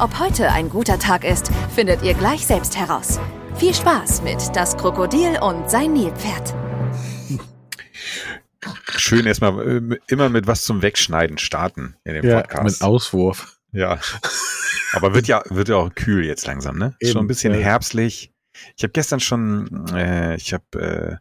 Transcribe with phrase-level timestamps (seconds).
[0.00, 3.20] Ob heute ein guter Tag ist, findet ihr gleich selbst heraus.
[3.56, 6.54] Viel Spaß mit Das Krokodil und sein Nilpferd.
[8.96, 9.60] Schön erstmal
[9.92, 12.80] äh, immer mit was zum Wegschneiden starten in dem Ja, Podcast.
[12.80, 13.58] mit Auswurf.
[13.72, 13.98] Ja.
[14.94, 16.94] Aber wird ja, wird ja auch kühl jetzt langsam, ne?
[16.98, 17.60] Ist Eben, schon ein bisschen ja.
[17.60, 18.32] herbstlich.
[18.78, 21.16] Ich habe gestern schon, äh, ich habe äh,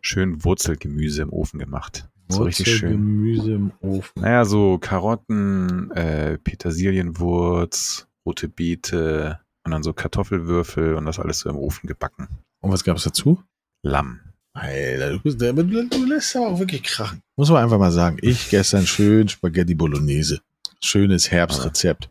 [0.00, 2.08] schön Wurzelgemüse im Ofen gemacht.
[2.28, 2.92] So richtig schön.
[2.92, 4.22] Gemüse im Ofen.
[4.22, 11.50] Naja, so Karotten, äh, Petersilienwurz, rote Beete und dann so Kartoffelwürfel und das alles so
[11.50, 12.28] im Ofen gebacken.
[12.60, 13.42] Und was gab's dazu?
[13.82, 14.20] Lamm.
[14.54, 17.22] Alter, du, du, du lässt aber auch wirklich krachen.
[17.36, 18.18] Muss man einfach mal sagen.
[18.20, 20.40] Ich gestern schön Spaghetti Bolognese.
[20.80, 22.10] Schönes Herbstrezept.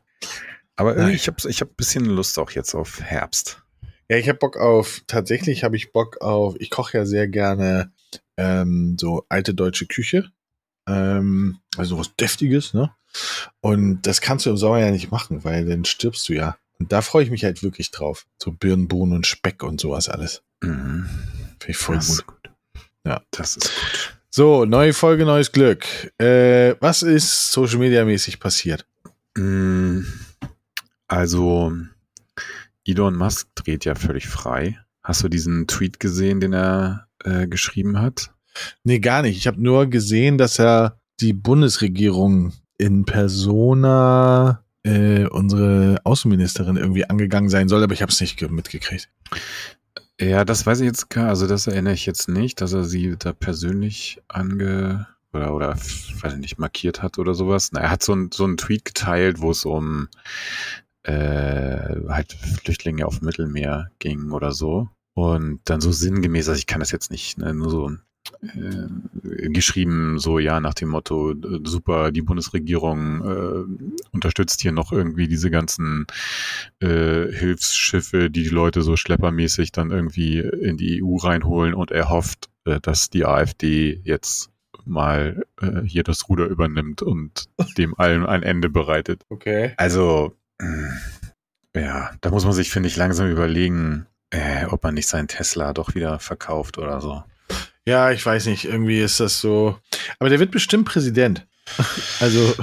[0.75, 3.61] Aber irgendwie, ich habe ich hab ein bisschen Lust auch jetzt auf Herbst.
[4.09, 7.91] Ja, ich habe Bock auf, tatsächlich habe ich Bock auf, ich koche ja sehr gerne
[8.37, 10.31] ähm, so alte deutsche Küche.
[10.91, 12.91] Ähm, also was Deftiges, ne?
[13.59, 16.57] Und das kannst du im Sommer ja nicht machen, weil dann stirbst du ja.
[16.79, 18.25] Und da freue ich mich halt wirklich drauf.
[18.41, 20.41] So Birnen, Bohnen und Speck und sowas alles.
[20.61, 21.07] Mhm.
[21.59, 22.27] Finde ich voll das gut.
[22.27, 22.51] gut.
[23.05, 23.21] Ja.
[23.31, 24.17] Das ist gut.
[24.29, 25.85] So, neue Folge, neues Glück.
[26.17, 28.85] Äh, was ist Social Media mäßig passiert?
[29.37, 30.01] Mm,
[31.07, 31.73] Also,
[32.85, 34.79] Elon Musk dreht ja völlig frei.
[35.03, 38.31] Hast du diesen Tweet gesehen, den er äh, geschrieben hat?
[38.83, 39.37] Nee, gar nicht.
[39.37, 47.49] Ich habe nur gesehen, dass er die Bundesregierung in Persona äh, unsere Außenministerin irgendwie angegangen
[47.49, 49.09] sein soll, aber ich habe es nicht ge- mitgekriegt.
[50.19, 53.15] Ja, das weiß ich jetzt gar, also das erinnere ich jetzt nicht, dass er sie
[53.17, 57.69] da persönlich ange oder oder weiß ich nicht markiert hat oder sowas.
[57.71, 60.09] Na, er hat so ein so einen Tweet geteilt, wo es um
[61.03, 62.33] äh, halt
[62.63, 66.91] Flüchtlinge auf dem Mittelmeer ging oder so und dann so sinngemäß, also ich kann das
[66.91, 67.91] jetzt nicht, ne, nur so
[68.41, 74.91] äh, geschrieben, so ja nach dem Motto, äh, super, die Bundesregierung äh, unterstützt hier noch
[74.91, 76.07] irgendwie diese ganzen
[76.79, 82.09] äh, Hilfsschiffe, die die Leute so schleppermäßig dann irgendwie in die EU reinholen und er
[82.09, 84.49] hofft, äh, dass die AfD jetzt
[84.85, 87.45] mal äh, hier das Ruder übernimmt und
[87.77, 89.23] dem allen ein Ende bereitet.
[89.29, 89.73] Okay.
[89.77, 90.35] Also,
[91.75, 95.73] ja, da muss man sich, finde ich, langsam überlegen, äh, ob man nicht seinen Tesla
[95.73, 97.23] doch wieder verkauft oder so.
[97.87, 98.65] Ja, ich weiß nicht.
[98.65, 99.77] Irgendwie ist das so.
[100.19, 101.45] Aber der wird bestimmt Präsident.
[102.19, 102.53] Also,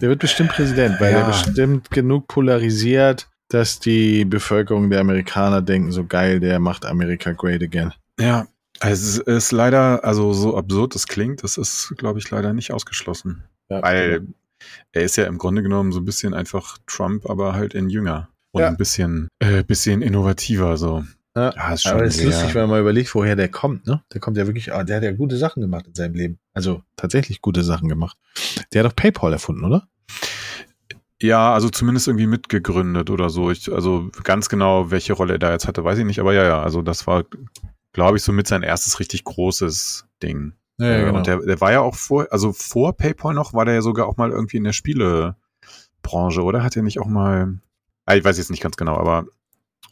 [0.00, 1.20] der wird bestimmt Präsident, weil Ja.
[1.20, 7.32] er bestimmt genug polarisiert, dass die Bevölkerung der Amerikaner denken, so geil, der macht Amerika
[7.32, 7.92] great again.
[8.18, 8.46] Ja,
[8.80, 13.44] es ist, leider, also so absurd es klingt, das ist, glaube ich, leider nicht ausgeschlossen.
[13.68, 13.82] Ja.
[13.82, 14.26] Weil
[14.92, 18.28] er ist ja im Grunde genommen so ein bisschen einfach Trump, aber halt in jünger.
[18.52, 18.68] Und Ja.
[18.68, 21.04] ein bisschen, äh, bisschen innovativer so.
[21.36, 21.52] Ja.
[21.54, 24.02] Ja, ist schon Aber es ist lustig, wenn man mal überlegt, woher der kommt, ne?
[24.12, 26.38] Der kommt ja wirklich, ah, der hat ja gute Sachen gemacht in seinem Leben.
[26.52, 28.16] Also tatsächlich gute Sachen gemacht.
[28.72, 29.88] Der hat doch PayPal erfunden, oder?
[31.20, 33.50] Ja, also zumindest irgendwie mitgegründet oder so.
[33.50, 36.20] Ich, also ganz genau, welche Rolle er da jetzt hatte, weiß ich nicht.
[36.20, 37.24] Aber ja, ja, also das war,
[37.92, 40.52] glaube ich, so mit sein erstes richtig großes Ding.
[40.78, 43.82] Äh, Und der, der war ja auch vor, also vor PayPal noch, war der ja
[43.82, 46.62] sogar auch mal irgendwie in der Spielebranche, oder?
[46.62, 47.58] Hat er nicht auch mal,
[48.06, 49.26] ah, ich weiß jetzt nicht ganz genau, aber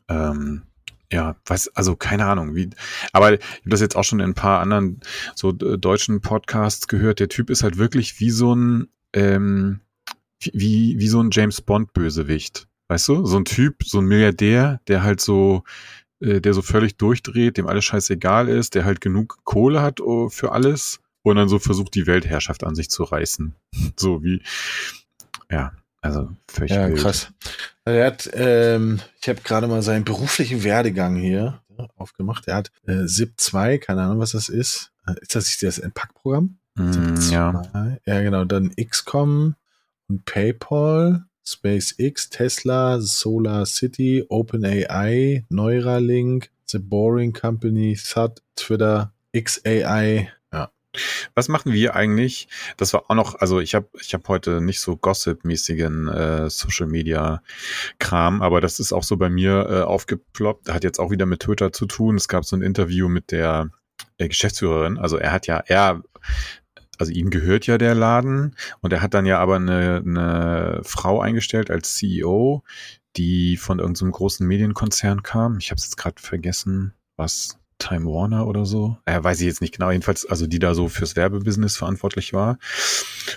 [0.09, 0.63] ähm,
[1.13, 2.71] ja, weiß, also keine Ahnung, wie,
[3.13, 5.01] aber ich habe das jetzt auch schon in ein paar anderen
[5.35, 7.21] so äh, deutschen Podcasts gehört.
[7.21, 9.81] Der Typ ist halt wirklich wie so ein, ähm,
[10.41, 12.67] wie, wie so ein James Bond Bösewicht.
[12.89, 13.27] Weißt du?
[13.27, 15.65] So ein Typ, so ein Milliardär, der halt so,
[16.21, 20.31] äh, der so völlig durchdreht, dem alles scheißegal ist, der halt genug Kohle hat oh,
[20.31, 23.55] für alles und dann so versucht, die Weltherrschaft an sich zu reißen.
[23.99, 24.43] So wie,
[25.51, 26.99] ja, also völlig Ja, wild.
[26.99, 27.29] krass.
[27.85, 31.63] Also Er hat, ähm, ich habe gerade mal seinen beruflichen Werdegang hier
[31.97, 32.47] aufgemacht.
[32.49, 34.93] Er hat äh, SIP 2, keine Ahnung, was das ist.
[35.07, 36.59] Äh, Ist das nicht das Entpackprogramm?
[36.75, 37.99] Mm, ja.
[38.05, 38.45] Ja, genau.
[38.45, 39.57] Dann XCOM
[40.09, 50.31] und PayPal, SpaceX, Tesla, Solar City, OpenAI, Neuralink, The Boring Company, Thud, Twitter, XAI.
[51.35, 52.49] Was machen wir eigentlich?
[52.77, 56.87] Das war auch noch, also ich habe ich hab heute nicht so Gossip-mäßigen äh, Social
[56.87, 57.43] Media
[57.99, 60.71] Kram, aber das ist auch so bei mir äh, aufgeploppt.
[60.71, 62.17] Hat jetzt auch wieder mit Twitter zu tun.
[62.17, 63.71] Es gab so ein Interview mit der
[64.19, 64.99] äh, Geschäftsführerin.
[64.99, 66.03] Also er hat ja, er,
[66.99, 71.21] also ihm gehört ja der Laden und er hat dann ja aber eine, eine Frau
[71.21, 72.63] eingestellt als CEO,
[73.17, 75.59] die von irgendeinem so großen Medienkonzern kam.
[75.59, 78.97] Ich habe es jetzt gerade vergessen, was Time Warner oder so.
[79.07, 79.91] Äh, weiß ich jetzt nicht genau.
[79.91, 82.59] Jedenfalls, also die da so fürs Werbebusiness verantwortlich war,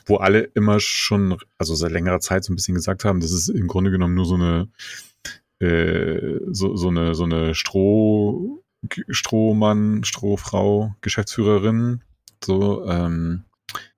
[0.05, 3.49] wo alle immer schon, also seit längerer Zeit so ein bisschen gesagt haben, das ist
[3.49, 4.67] im Grunde genommen nur so eine
[5.59, 8.61] äh, so, so eine so eine Stroh
[9.09, 12.03] Strohmann, Strohfrau, Geschäftsführerin,
[12.43, 13.45] so ähm,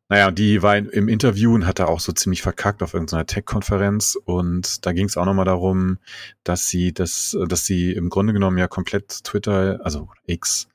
[0.10, 4.18] naja, die war im Interview und hat da auch so ziemlich verkackt auf irgendeiner Tech-Konferenz
[4.24, 5.98] und da ging es auch nochmal darum,
[6.44, 10.70] dass sie das, dass sie im Grunde genommen ja komplett Twitter, also X,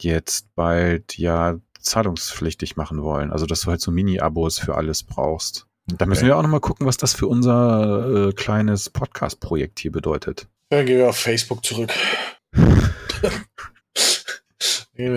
[0.00, 3.32] jetzt bald ja zahlungspflichtig machen wollen.
[3.32, 5.66] Also dass du halt so Mini-Abos für alles brauchst.
[5.86, 6.28] Da müssen okay.
[6.28, 10.46] wir auch nochmal gucken, was das für unser äh, kleines Podcast-Projekt hier bedeutet.
[10.68, 11.90] Dann gehen wir auf Facebook zurück.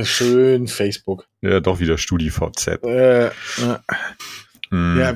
[0.03, 1.27] Schön Facebook.
[1.41, 2.67] Ja, doch wieder StudiVZ.
[2.83, 3.31] Äh, äh.
[4.69, 4.99] Hm.
[4.99, 5.15] Ja,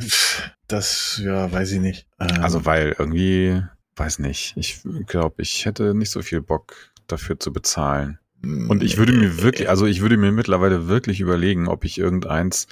[0.68, 2.08] das, ja, weiß ich nicht.
[2.20, 2.42] Ähm.
[2.42, 3.62] Also, weil irgendwie,
[3.96, 4.56] weiß nicht.
[4.58, 6.76] Ich glaube, ich hätte nicht so viel Bock
[7.08, 8.20] dafür zu bezahlen.
[8.44, 12.68] Und ich würde mir wirklich, also ich würde mir mittlerweile wirklich überlegen, ob ich irgendeins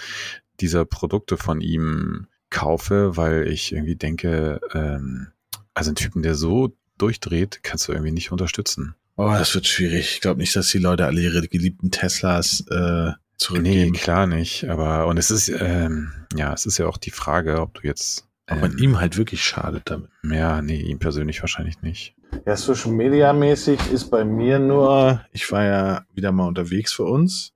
[0.60, 5.30] dieser Produkte von ihm kaufe, weil ich irgendwie denke, ähm,
[5.74, 8.95] also einen Typen, der so durchdreht, kannst du irgendwie nicht unterstützen.
[9.15, 10.12] Oh, das wird schwierig.
[10.15, 13.92] Ich glaube nicht, dass die Leute alle ihre geliebten Teslas äh, zurückgeben.
[13.92, 14.69] Nee, klar nicht.
[14.69, 18.27] Aber und es ist, ähm, ja, es ist ja auch die Frage, ob du jetzt.
[18.48, 20.10] Ähm, ob man ihm halt wirklich schadet damit.
[20.24, 22.15] Ja, nee, ihm persönlich wahrscheinlich nicht.
[22.45, 27.04] Ja, Social Media mäßig ist bei mir nur, ich war ja wieder mal unterwegs für
[27.04, 27.54] uns.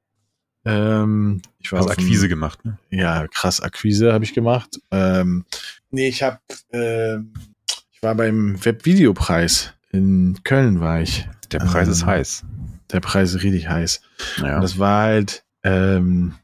[0.65, 2.77] Ähm, ich war also Akquise ein, gemacht, ne?
[2.89, 4.80] Ja, krass, Akquise habe ich gemacht.
[4.92, 5.45] Ähm,
[5.89, 6.39] nee, ich habe,
[6.71, 7.18] äh,
[7.92, 11.27] ich war beim Webvideopreis in Köln war ich.
[11.51, 12.44] Der Preis ähm, ist heiß.
[12.91, 14.01] Der Preis ist richtig heiß.
[14.38, 14.55] Ja.
[14.55, 16.35] Und das war halt, ähm,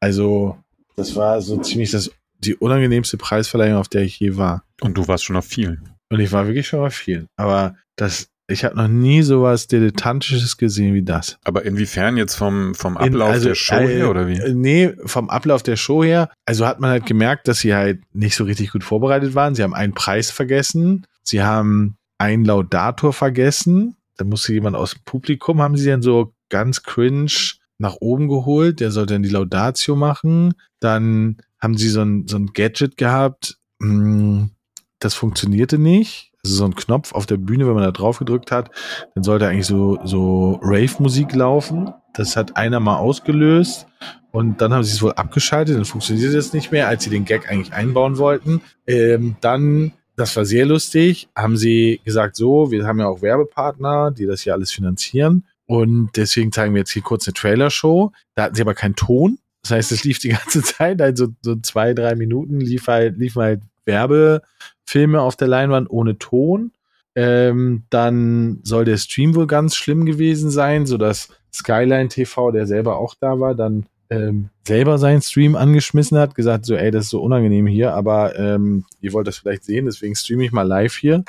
[0.00, 0.58] also,
[0.96, 4.64] das war so ziemlich das, die unangenehmste Preisverleihung, auf der ich je war.
[4.80, 5.88] Und du warst schon auf vielen.
[6.10, 7.28] Und ich war wirklich schon auf vielen.
[7.36, 11.38] Aber das, ich habe noch nie sowas Dilettantisches gesehen wie das.
[11.44, 14.40] Aber inwiefern jetzt vom, vom Ablauf In, also, der Show äh, her oder wie?
[14.52, 16.30] Nee, vom Ablauf der Show her.
[16.44, 19.54] Also hat man halt gemerkt, dass sie halt nicht so richtig gut vorbereitet waren.
[19.54, 21.06] Sie haben einen Preis vergessen.
[21.24, 23.96] Sie haben einen Laudator vergessen.
[24.16, 27.30] Da musste jemand aus dem Publikum, haben sie dann so ganz cringe
[27.78, 28.80] nach oben geholt.
[28.80, 30.54] Der sollte dann die Laudatio machen.
[30.80, 33.58] Dann haben sie so ein, so ein Gadget gehabt.
[33.80, 34.50] Hm,
[34.98, 36.32] das funktionierte nicht.
[36.44, 38.70] Also so ein Knopf auf der Bühne, wenn man da drauf gedrückt hat,
[39.14, 41.92] dann sollte eigentlich so, so Rave-Musik laufen.
[42.14, 43.86] Das hat einer mal ausgelöst
[44.30, 47.24] und dann haben sie es wohl abgeschaltet, dann funktioniert es nicht mehr, als sie den
[47.24, 48.60] Gag eigentlich einbauen wollten.
[48.86, 51.28] Ähm, dann das war sehr lustig.
[51.36, 55.44] Haben sie gesagt, so, wir haben ja auch Werbepartner, die das hier alles finanzieren.
[55.66, 58.12] Und deswegen zeigen wir jetzt hier kurz eine Trailer-Show.
[58.34, 59.38] Da hatten sie aber keinen Ton.
[59.62, 63.42] Das heißt, es lief die ganze Zeit, also so zwei, drei Minuten lief halt, liefen
[63.42, 66.72] halt Werbefilme auf der Leinwand ohne Ton.
[67.14, 72.98] Ähm, dann soll der Stream wohl ganz schlimm gewesen sein, sodass Skyline TV, der selber
[72.98, 77.10] auch da war, dann ähm, selber seinen Stream angeschmissen hat, gesagt so, ey, das ist
[77.10, 80.96] so unangenehm hier, aber ähm, ihr wollt das vielleicht sehen, deswegen streame ich mal live
[80.96, 81.24] hier.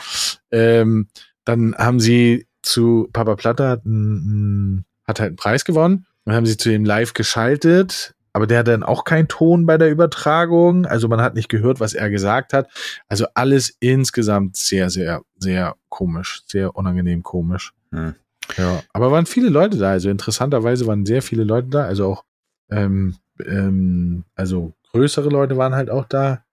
[0.51, 1.07] Ähm,
[1.45, 6.05] dann haben sie zu Papa Platte hat, ein, hat halt einen Preis gewonnen.
[6.25, 9.77] Dann haben sie zu ihm live geschaltet, aber der hat dann auch keinen Ton bei
[9.77, 10.85] der Übertragung.
[10.85, 12.69] Also man hat nicht gehört, was er gesagt hat.
[13.07, 17.73] Also alles insgesamt sehr, sehr, sehr komisch, sehr unangenehm komisch.
[17.91, 18.15] Hm.
[18.57, 19.91] Ja, aber waren viele Leute da.
[19.91, 21.83] Also interessanterweise waren sehr viele Leute da.
[21.85, 22.23] Also auch
[22.69, 26.43] ähm, ähm, also größere Leute waren halt auch da.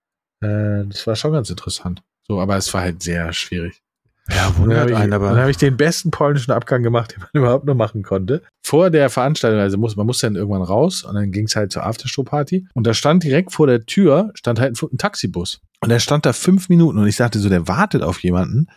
[0.41, 2.03] Äh, das war schon ganz interessant.
[2.27, 3.83] So, aber es war halt sehr schwierig.
[4.31, 5.31] Ja, wundert einen, aber.
[5.31, 8.43] Dann habe ich den besten polnischen Abgang gemacht, den man überhaupt nur machen konnte.
[8.63, 11.73] Vor der Veranstaltung, also muss, man musste dann irgendwann raus und dann ging es halt
[11.73, 12.67] zur Aftershow-Party.
[12.73, 15.61] Und da stand direkt vor der Tür, stand halt ein, ein Taxibus.
[15.81, 18.69] Und der stand da fünf Minuten und ich dachte so, der wartet auf jemanden.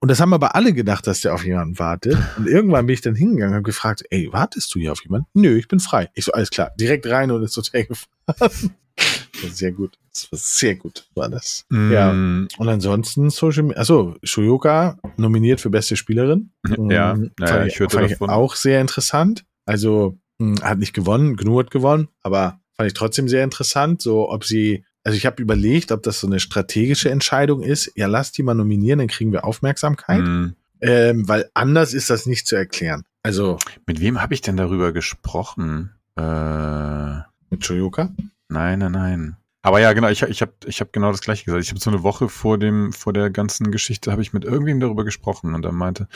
[0.00, 2.16] Und das haben aber alle gedacht, dass der auf jemanden wartet.
[2.36, 5.26] Und irgendwann bin ich dann hingegangen und habe gefragt, ey, wartest du hier auf jemanden?
[5.32, 6.10] Nö, ich bin frei.
[6.14, 8.74] Ich so, alles klar, direkt rein und ins Hotel gefahren.
[9.50, 9.98] Sehr gut.
[10.12, 11.66] Das war sehr gut, war das.
[11.68, 11.92] Mm.
[11.92, 12.10] Ja.
[12.10, 16.52] Und ansonsten Social Media, achso, Shoyoka nominiert für beste Spielerin.
[16.66, 18.30] Ja, naja, fand ich, hörte fand davon.
[18.30, 19.44] Ich auch sehr interessant.
[19.66, 24.30] Also, hm, hat nicht gewonnen, Gnu hat gewonnen, aber fand ich trotzdem sehr interessant, so
[24.30, 27.92] ob sie also ich habe überlegt, ob das so eine strategische Entscheidung ist.
[27.94, 30.22] Ja, lass die mal nominieren, dann kriegen wir Aufmerksamkeit.
[30.22, 30.56] Mhm.
[30.80, 33.04] Ähm, weil anders ist das nicht zu erklären.
[33.22, 33.56] Also.
[33.86, 35.92] Mit wem habe ich denn darüber gesprochen?
[36.16, 37.18] Äh,
[37.50, 38.10] mit Shoyoka?
[38.48, 39.36] Nein, nein, nein.
[39.62, 41.62] Aber ja, genau, ich, ich habe ich hab genau das gleiche gesagt.
[41.62, 44.80] Ich habe so eine Woche vor dem, vor der ganzen Geschichte, habe ich mit irgendwem
[44.80, 46.08] darüber gesprochen und dann meinte,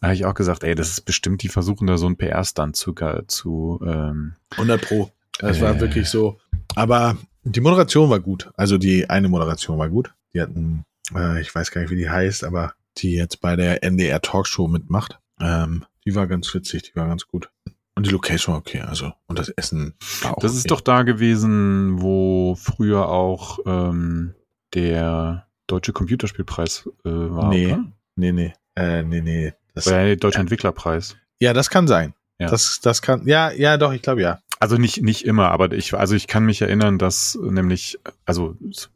[0.00, 2.76] da habe ich auch gesagt, ey, das ist bestimmt, die versuchen da so ein PR-Stand
[2.76, 2.94] zu,
[3.26, 5.10] zu ähm, 100 Pro.
[5.40, 6.38] Das äh, war wirklich so.
[6.76, 8.50] Aber die Moderation war gut.
[8.56, 10.14] Also die eine Moderation war gut.
[10.32, 10.84] Die hatten
[11.14, 14.68] äh, ich weiß gar nicht, wie die heißt, aber die jetzt bei der NDR Talkshow
[14.68, 15.18] mitmacht.
[15.40, 17.50] Ähm, die war ganz witzig, die war ganz gut.
[17.94, 20.58] Und die Location war okay, also und das Essen war auch Das okay.
[20.58, 24.34] ist doch da gewesen, wo früher auch ähm,
[24.74, 27.48] der Deutsche Computerspielpreis äh, war.
[27.50, 27.84] Nee, oder?
[28.16, 29.52] nee, nee, äh, nee, nee.
[29.74, 31.16] Das, Oder der Deutsche Entwicklerpreis.
[31.40, 32.14] ja, das kann sein.
[32.38, 32.48] Ja.
[32.48, 34.40] Das, das kann, ja, ja, doch, ich glaube ja.
[34.62, 38.90] Also nicht, nicht immer, aber ich, also ich kann mich erinnern, dass nämlich, also es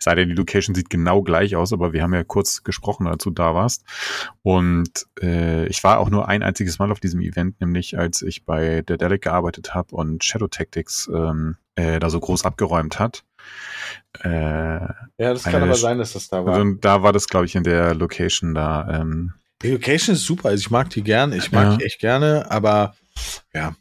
[0.00, 3.22] sei denn, die Location sieht genau gleich aus, aber wir haben ja kurz gesprochen, als
[3.22, 3.84] du da warst.
[4.42, 8.44] Und äh, ich war auch nur ein einziges Mal auf diesem Event, nämlich als ich
[8.44, 13.22] bei der Delic gearbeitet habe und Shadow Tactics ähm, äh, da so groß abgeräumt hat.
[14.24, 17.54] Äh, Ja, das kann aber sein, dass das da also da war das, glaube ich,
[17.54, 19.00] in der Location da.
[19.00, 21.76] Ähm, Die Location ist super, also ich mag die gerne, ich mag Ja.
[21.76, 22.96] die echt gerne, aber
[23.54, 23.76] ja.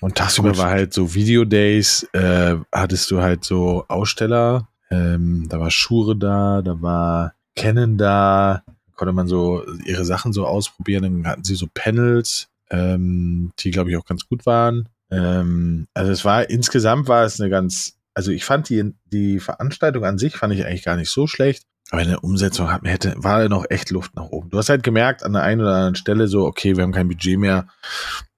[0.00, 5.60] Und tagsüber war halt so Video Days, äh, hattest du halt so Aussteller, ähm, da
[5.60, 8.62] war Schure da, da war Canon da,
[8.96, 13.90] konnte man so ihre Sachen so ausprobieren, dann hatten sie so Panels, ähm, die glaube
[13.90, 14.88] ich auch ganz gut waren.
[15.10, 20.04] Ähm, also es war, insgesamt war es eine ganz, also ich fand die, die Veranstaltung
[20.04, 21.64] an sich fand ich eigentlich gar nicht so schlecht.
[21.90, 24.50] Aber in der Umsetzung hat, hätte, war noch echt Luft nach oben.
[24.50, 27.08] Du hast halt gemerkt an der einen oder anderen Stelle so, okay, wir haben kein
[27.08, 27.66] Budget mehr.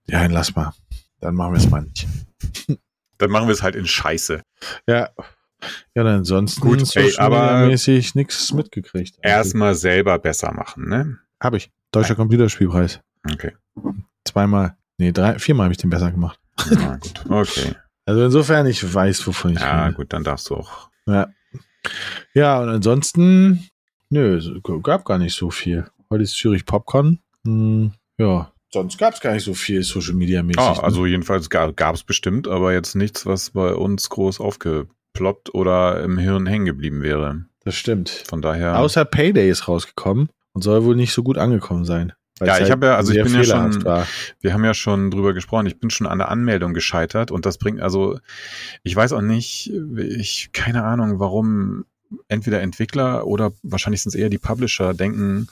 [0.06, 0.72] Ja, dann lass mal.
[1.22, 2.06] Dann machen wir es mal nicht.
[3.18, 4.42] dann machen wir es halt in Scheiße.
[4.86, 5.08] Ja.
[5.94, 9.16] Ja, dann ansonsten Gut, ey, aber- mäßig nichts mitgekriegt.
[9.22, 11.18] Erstmal selber besser machen, ne?
[11.40, 11.70] Habe ich.
[11.92, 13.00] Deutscher Computerspielpreis.
[13.30, 13.52] Okay.
[14.24, 14.76] Zweimal.
[14.98, 16.38] Nee, drei, viermal habe ich den besser gemacht.
[16.70, 17.24] Na gut.
[17.28, 17.74] Okay.
[18.04, 19.94] Also insofern, ich weiß, wovon ich Ja, rede.
[19.94, 20.90] gut, dann darfst du auch.
[21.06, 21.28] Ja.
[22.34, 23.68] Ja, und ansonsten,
[24.10, 24.50] nö, es
[24.82, 25.86] gab gar nicht so viel.
[26.10, 27.20] Heute ist Zürich Popcorn.
[27.46, 28.51] Hm, ja.
[28.72, 30.58] Sonst gab es gar nicht so viel Social Media mäßig.
[30.60, 30.82] Ah, ne?
[30.82, 36.18] also jedenfalls gab es bestimmt, aber jetzt nichts, was bei uns groß aufgeploppt oder im
[36.18, 37.44] Hirn hängen geblieben wäre.
[37.64, 38.08] Das stimmt.
[38.26, 38.78] Von daher.
[38.78, 42.12] Außer Payday ist rausgekommen und soll wohl nicht so gut angekommen sein.
[42.40, 44.06] Ja, ich halt hab ja- also ich bin ja schon- War.
[44.40, 45.66] wir haben ja schon drüber gesprochen.
[45.66, 48.18] Ich bin schon an der Anmeldung gescheitert und das bringt also,
[48.82, 51.84] ich weiß auch nicht, ich keine Ahnung, warum
[52.28, 55.46] entweder Entwickler oder wahrscheinlich sind es eher die Publisher denken,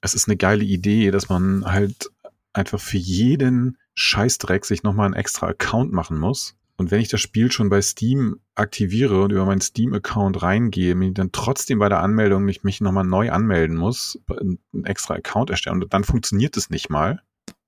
[0.00, 2.10] es ist eine geile Idee, dass man halt
[2.58, 6.54] einfach für jeden Scheißdreck sich nochmal einen extra Account machen muss.
[6.76, 11.10] Und wenn ich das Spiel schon bei Steam aktiviere und über meinen Steam-Account reingehe, mir
[11.12, 15.82] dann trotzdem bei der Anmeldung nicht mich nochmal neu anmelden muss, einen extra Account erstellen
[15.82, 17.20] und dann funktioniert es nicht mal.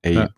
[0.03, 0.29] Ey, Ja.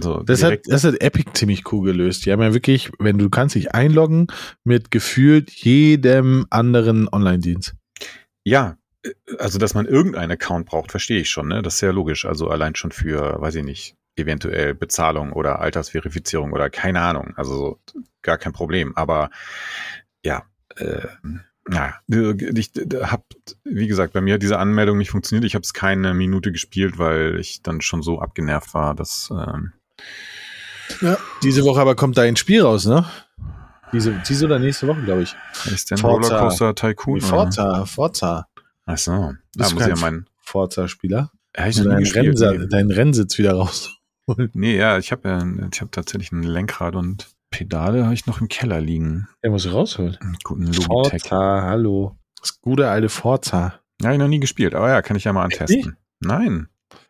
[0.00, 2.24] so Das hat, das hat Epic ziemlich cool gelöst.
[2.24, 4.28] Die haben ja wirklich, wenn du kannst dich einloggen
[4.64, 7.74] mit gefühlt jedem anderen Online-Dienst.
[8.44, 8.76] ja,
[9.38, 11.62] also dass man irgendeinen Account braucht, verstehe ich schon, ne?
[11.62, 12.24] Das ist ja logisch.
[12.24, 17.34] Also allein schon für, weiß ich nicht, eventuell Bezahlung oder Altersverifizierung oder keine Ahnung.
[17.36, 18.96] Also so, gar kein Problem.
[18.96, 19.30] Aber
[20.24, 20.44] ja,
[20.76, 21.06] äh,
[21.66, 23.24] naja, ich habe,
[23.64, 25.44] wie gesagt, bei mir hat diese Anmeldung nicht funktioniert.
[25.44, 29.72] Ich habe es keine Minute gespielt, weil ich dann schon so abgenervt war, dass ähm,
[31.00, 31.16] Ja.
[31.42, 33.06] Diese Woche aber kommt da ein Spiel raus, ne?
[33.92, 35.36] Diese, diese oder nächste Woche, glaube ich.
[35.66, 36.28] ist denn Forza.
[36.28, 37.20] Rollercoaster Tycoon?
[37.20, 38.48] Forza, Forza.
[38.86, 41.30] Ach so, da muss ich ja mein, Forza-Spieler.
[41.56, 42.66] ja, ich deinen, gespielt, Rennsa nee.
[42.68, 43.98] deinen Rennsitz wieder raus.
[44.54, 48.40] Nee, ja, ich habe ja, ich habe tatsächlich ein Lenkrad und Pedale habe ich noch
[48.40, 49.28] im Keller liegen.
[49.42, 50.16] Der muss rausholen.
[50.20, 51.22] Einen guten Logitech.
[51.24, 52.16] Forza, hallo.
[52.40, 53.80] Das gute alte Forza.
[54.00, 55.96] Ja, hab ich noch nie gespielt, aber ja, kann ich ja mal antesten.
[56.20, 56.68] Nein.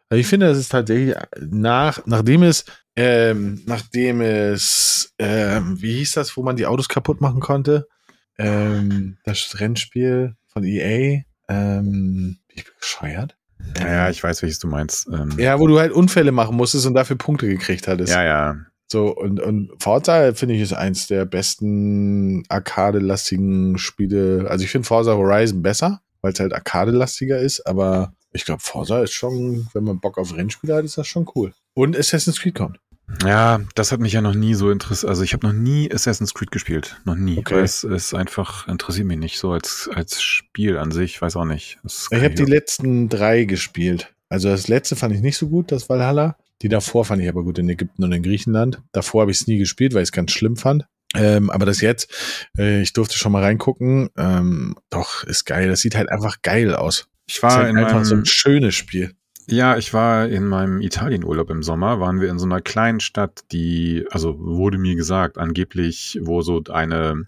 [0.09, 2.65] Also ich finde, das ist tatsächlich nach, nachdem es,
[2.95, 7.89] ähm, nachdem es, ähm, wie hieß das, wo man die Autos kaputt machen konnte?
[8.37, 11.23] Ähm, das Rennspiel von EA.
[11.49, 13.37] Ähm, bin ich bescheuert?
[13.79, 15.09] Ja, ja, ich weiß, welches du meinst.
[15.09, 18.13] Ähm, Ja, wo du halt Unfälle machen musstest und dafür Punkte gekriegt hattest.
[18.13, 18.57] ja, ja.
[18.87, 24.47] So, und, und Forza, finde ich, ist eins der besten arcade-lastigen Spiele.
[24.49, 29.03] Also ich finde Forza Horizon besser, weil es halt arcade-lastiger ist, aber ich glaube, Forza
[29.03, 31.55] ist schon, wenn man Bock auf Rennspiele hat, ist das schon cool.
[31.73, 32.79] Und Assassin's Creed kommt.
[33.23, 35.09] Ja, das hat mich ja noch nie so interessiert.
[35.11, 37.01] Also ich habe noch nie Assassin's Creed gespielt.
[37.05, 37.39] Noch nie.
[37.39, 37.57] Okay.
[37.57, 41.21] Weil es ist einfach, interessiert mich nicht so als, als Spiel an sich.
[41.21, 41.79] Weiß auch nicht.
[41.83, 44.15] Das Ich habe die letzten drei gespielt.
[44.29, 46.37] Also das letzte fand ich nicht so gut, das Valhalla.
[46.63, 48.81] Die davor fand ich aber gut in Ägypten und in Griechenland.
[48.93, 50.87] Davor habe ich es nie gespielt, weil ich es ganz schlimm fand.
[51.15, 52.13] Ähm, aber das jetzt,
[52.59, 54.11] äh, ich durfte schon mal reingucken.
[54.17, 55.69] Ähm, doch, ist geil.
[55.69, 57.09] Das sieht halt einfach geil aus.
[57.27, 59.15] ich war halt in einfach meinem, so ein schönes Spiel.
[59.47, 63.45] Ja, ich war in meinem Italienurlaub im Sommer, waren wir in so einer kleinen Stadt,
[63.53, 67.25] die, also wurde mir gesagt, angeblich, wo so eine,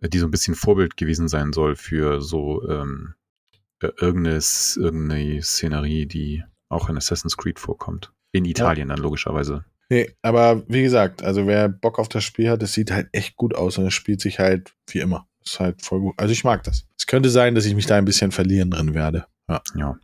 [0.00, 3.14] die so ein bisschen Vorbild gewesen sein soll für so ähm,
[3.82, 4.40] äh, irgendeine,
[4.76, 8.12] irgendeine Szenerie, die auch in Assassin's Creed vorkommt.
[8.32, 9.64] In Italien dann logischerweise.
[9.90, 13.36] Nee, aber wie gesagt, also wer Bock auf das Spiel hat, es sieht halt echt
[13.36, 15.28] gut aus und es spielt sich halt wie immer.
[15.44, 16.14] ist halt voll gut.
[16.16, 16.86] Also ich mag das.
[16.96, 19.26] Es könnte sein, dass ich mich da ein bisschen verlieren drin werde.
[19.50, 19.60] Ja.
[19.74, 19.98] Ja.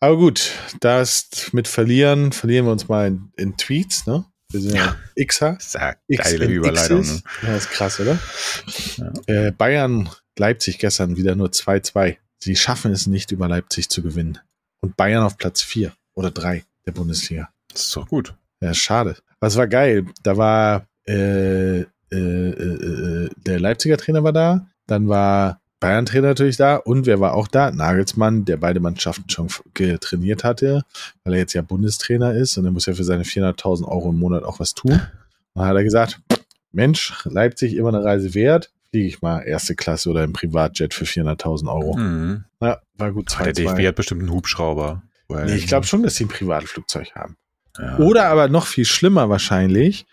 [0.00, 4.24] Aber gut, das mit verlieren, verlieren wir uns mal in, in Tweets, ne?
[4.52, 5.58] Wir sind ja, Xer.
[6.08, 7.00] Geile Überleitung.
[7.00, 7.22] Ne?
[7.42, 8.18] Ja, ist krass, oder?
[8.96, 9.12] Ja.
[9.26, 12.16] Äh, Bayern, Leipzig gestern wieder nur 2-2.
[12.38, 14.38] Sie schaffen es nicht, über Leipzig zu gewinnen.
[14.80, 17.48] Und Bayern auf Platz 4 oder 3 der Bundesliga.
[17.72, 18.34] Das ist doch gut.
[18.60, 19.16] Ja, schade.
[19.40, 20.06] Was war geil?
[20.22, 26.56] Da war äh, äh, äh, äh, der Leipziger Trainer war da, dann war Bayern-Trainer natürlich
[26.56, 27.70] da und wer war auch da?
[27.70, 30.84] Nagelsmann, der beide Mannschaften schon getrainiert hatte,
[31.24, 34.18] weil er jetzt ja Bundestrainer ist und er muss ja für seine 400.000 Euro im
[34.18, 34.92] Monat auch was tun.
[34.92, 35.00] Und
[35.54, 36.20] dann hat er gesagt,
[36.72, 41.04] Mensch, Leipzig immer eine Reise wert, fliege ich mal erste Klasse oder im Privatjet für
[41.04, 41.96] 400.000 Euro.
[41.96, 42.44] Mhm.
[42.60, 43.30] Ja, war gut.
[43.30, 45.02] 2, der DFB hat bestimmt einen Hubschrauber.
[45.28, 47.36] Nee, ich glaube schon, dass sie ein Privatflugzeug haben.
[47.78, 47.98] Ja.
[47.98, 50.06] Oder aber noch viel schlimmer wahrscheinlich,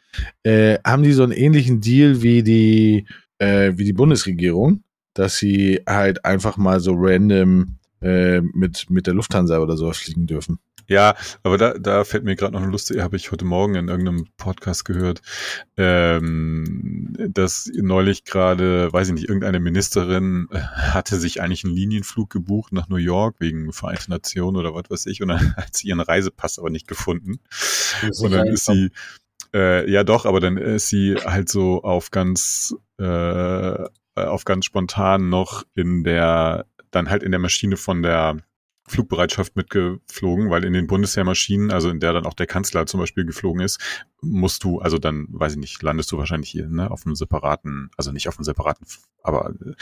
[0.43, 3.05] äh, haben die so einen ähnlichen Deal wie die,
[3.37, 9.13] äh, wie die Bundesregierung dass sie halt einfach mal so random äh, mit, mit der
[9.13, 10.59] Lufthansa oder so fliegen dürfen.
[10.87, 13.87] Ja, aber da, da fällt mir gerade noch eine Lust, habe ich heute Morgen in
[13.87, 15.21] irgendeinem Podcast gehört,
[15.77, 22.29] ähm, dass neulich gerade, weiß ich nicht, irgendeine Ministerin äh, hatte sich eigentlich einen Linienflug
[22.29, 25.87] gebucht nach New York wegen Vereinte Nationen oder was weiß ich und dann hat sie
[25.87, 27.39] ihren Reisepass aber nicht gefunden.
[28.19, 28.89] Und dann ist sie,
[29.53, 34.65] äh, ja doch, aber dann ist sie halt so auf ganz äh, äh, auf ganz
[34.65, 38.37] spontan noch in der, dann halt in der Maschine von der
[38.85, 43.25] Flugbereitschaft mitgeflogen, weil in den Bundesheermaschinen, also in der dann auch der Kanzler zum Beispiel
[43.25, 43.79] geflogen ist,
[44.21, 47.89] musst du, also dann, weiß ich nicht, landest du wahrscheinlich hier, ne, auf einem separaten,
[47.95, 48.85] also nicht auf einem separaten,
[49.23, 49.73] aber äh,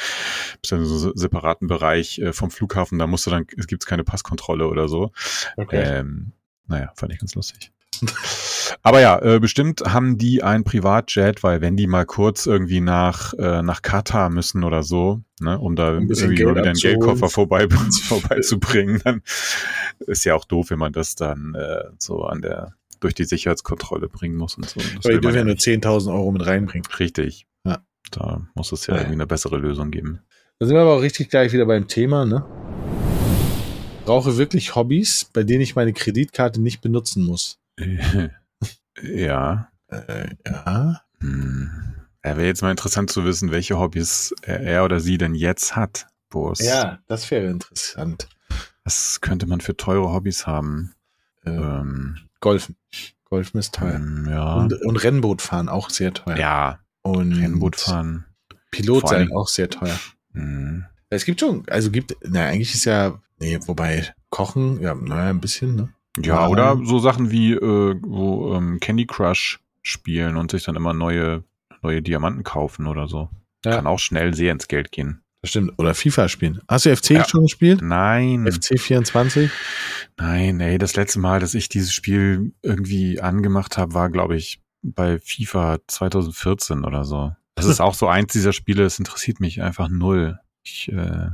[0.62, 3.86] bist in so einem separaten Bereich äh, vom Flughafen, da musst du dann, es gibt
[3.88, 5.12] keine Passkontrolle oder so.
[5.58, 5.82] Okay.
[5.84, 6.34] Ähm,
[6.68, 7.72] naja, fand ich ganz lustig.
[8.84, 13.34] Aber ja, äh, bestimmt haben die ein Privatjet, weil wenn die mal kurz irgendwie nach,
[13.36, 16.74] äh, nach Katar müssen oder so, ne, um da Ein irgendwie Geld wieder einen.
[16.74, 17.68] Geldkoffer vorbei,
[18.04, 19.22] vorbeizubringen, dann
[20.00, 24.08] ist ja auch doof, wenn man das dann äh, so an der durch die Sicherheitskontrolle
[24.10, 24.80] bringen muss und so.
[24.80, 25.64] Das Weil will die dürfen ja nur nicht.
[25.66, 26.86] 10.000 Euro mit reinbringen.
[27.00, 27.46] Richtig.
[27.64, 27.80] Ja.
[28.12, 29.00] Da muss es ja Ja.
[29.02, 30.20] irgendwie eine bessere Lösung geben.
[30.60, 32.46] Da sind wir aber auch richtig gleich wieder beim Thema, ne?
[34.06, 37.60] Brauche wirklich Hobbys, bei denen ich meine Kreditkarte nicht benutzen muss.
[39.04, 39.70] ja.
[39.88, 41.02] Äh, ja.
[41.20, 41.70] Hm.
[42.24, 45.76] Ja, wäre jetzt mal interessant zu wissen, welche Hobbys er er oder sie denn jetzt
[45.76, 46.60] hat, Boris.
[46.60, 48.30] Ja, das wäre interessant.
[48.84, 50.94] Was könnte man für teure Hobbys haben?
[51.46, 52.76] Äh, Ähm, Golfen.
[53.26, 53.96] Golfen ist teuer.
[53.96, 54.54] ähm, ja.
[54.56, 56.38] Und, und Rennboot fahren auch sehr teuer.
[56.38, 58.26] ja, Und Rennboot fahren.
[58.72, 59.98] Pilot sein auch sehr teuer.
[60.34, 60.86] Hm.
[61.10, 65.42] Es gibt schon, also gibt, na, eigentlich ist ja, nee, wobei Kochen, ja, naja, ein
[65.42, 65.90] bisschen, ne?
[66.18, 66.48] Ja, Ja.
[66.48, 71.44] oder so Sachen wie äh, wo ähm, Candy Crush spielen und sich dann immer neue,
[71.82, 73.30] neue Diamanten kaufen oder so.
[73.66, 73.76] Ja.
[73.76, 75.22] Kann auch schnell sehr ins Geld gehen.
[75.42, 75.74] Das stimmt.
[75.78, 76.62] Oder FIFA spielen.
[76.68, 77.28] Hast du FC Ja.
[77.28, 77.82] schon gespielt?
[77.82, 78.46] Nein.
[78.46, 79.50] FC 24?
[80.18, 84.62] Nein, ey, das letzte Mal, dass ich dieses Spiel irgendwie angemacht habe, war, glaube ich,
[84.84, 87.32] bei FIFA 2014 oder so.
[87.56, 90.40] Das ist auch so eins dieser Spiele, das interessiert mich einfach null.
[90.64, 91.30] Ich, äh,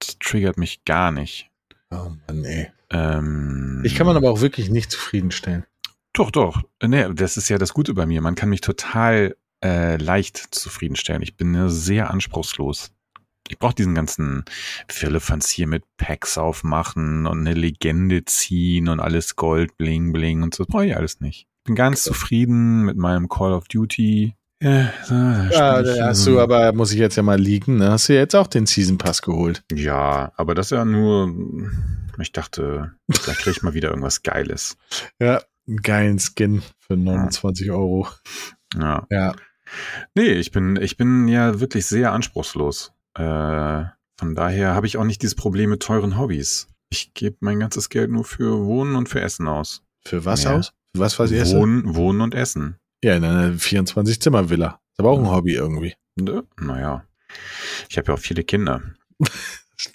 [0.00, 1.48] das triggert mich gar nicht.
[1.90, 2.70] Oh Mann, ey.
[2.90, 5.64] Ähm, Ich kann man aber auch wirklich nicht zufriedenstellen.
[6.12, 6.62] Doch, doch.
[6.82, 8.20] Nee, das ist ja das Gute bei mir.
[8.20, 11.22] Man kann mich total äh, leicht zufriedenstellen.
[11.22, 12.92] Ich bin äh, sehr anspruchslos.
[13.48, 14.44] Ich brauche diesen ganzen
[14.88, 20.54] Firlefanz hier mit Packs aufmachen und eine Legende ziehen und alles Gold, Bling, Bling und
[20.54, 20.64] so.
[20.64, 21.46] Das brauche ich alles nicht.
[21.64, 24.34] Bin ganz zufrieden mit meinem Call of Duty.
[24.64, 27.90] Ja, da Ja, da hast du aber, muss ich jetzt ja mal liegen, ne?
[27.90, 29.62] Hast du jetzt auch den Season Pass geholt?
[29.72, 31.32] Ja, aber das ist ja nur.
[32.18, 32.92] Ich dachte,
[33.26, 34.76] da kriege ich mal wieder irgendwas Geiles.
[35.20, 38.08] Ja, einen geilen Skin für 29 Euro.
[38.78, 39.06] Ja.
[39.10, 39.34] Ja.
[40.14, 42.92] Nee, ich bin, ich bin ja wirklich sehr anspruchslos.
[43.18, 43.84] Äh,
[44.18, 46.68] von daher habe ich auch nicht dieses Problem mit teuren Hobbys.
[46.90, 49.82] Ich gebe mein ganzes Geld nur für Wohnen und für Essen aus.
[50.06, 50.54] Für was Ja.
[50.56, 50.72] aus?
[50.94, 51.56] Für was was erste?
[51.56, 52.76] Wohnen, Wohnen und Essen.
[53.04, 54.80] Ja, in einer 24-Zimmer-Villa.
[54.92, 55.94] Ist aber auch ein Hobby irgendwie.
[56.58, 57.06] Naja.
[57.90, 58.82] Ich habe ja auch viele Kinder.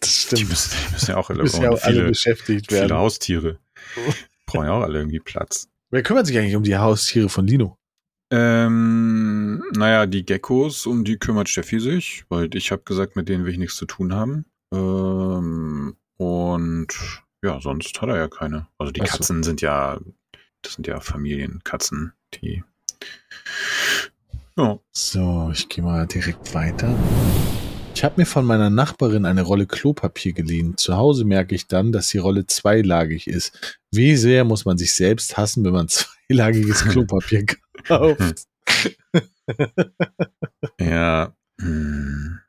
[0.02, 2.82] Das Die müssen, die müssen ja auch alle, Müssen ja auch alle viele, beschäftigt viele
[2.82, 2.98] werden.
[2.98, 3.60] Haustiere.
[4.46, 5.70] Brauchen ja auch alle irgendwie Platz.
[5.90, 7.78] Wer kümmert sich eigentlich um die Haustiere von Lino?
[8.30, 13.46] Ähm, naja, die Geckos, um die kümmert Steffi sich, weil ich habe gesagt, mit denen
[13.46, 14.46] will ich nichts zu tun haben.
[14.74, 18.68] Ähm, und ja, sonst hat er ja keine.
[18.78, 19.06] Also die so.
[19.08, 19.98] Katzen sind ja,
[20.62, 22.64] das sind ja Familienkatzen, die.
[24.58, 24.80] Ja.
[24.92, 26.94] So, ich gehe mal direkt weiter.
[27.96, 30.78] Ich habe mir von meiner Nachbarin eine Rolle Klopapier geliehen.
[30.78, 33.80] Zu Hause merke ich dann, dass die Rolle zweilagig ist.
[33.92, 35.88] Wie sehr muss man sich selbst hassen, wenn man
[36.28, 37.46] zweilagiges Klopapier
[37.86, 38.46] kauft?
[40.80, 41.34] Ja.
[41.60, 42.40] hm.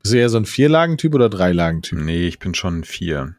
[0.00, 1.98] Bist du eher so ein Vierlagentyp oder Dreilagentyp?
[1.98, 3.36] Nee, ich bin schon vier.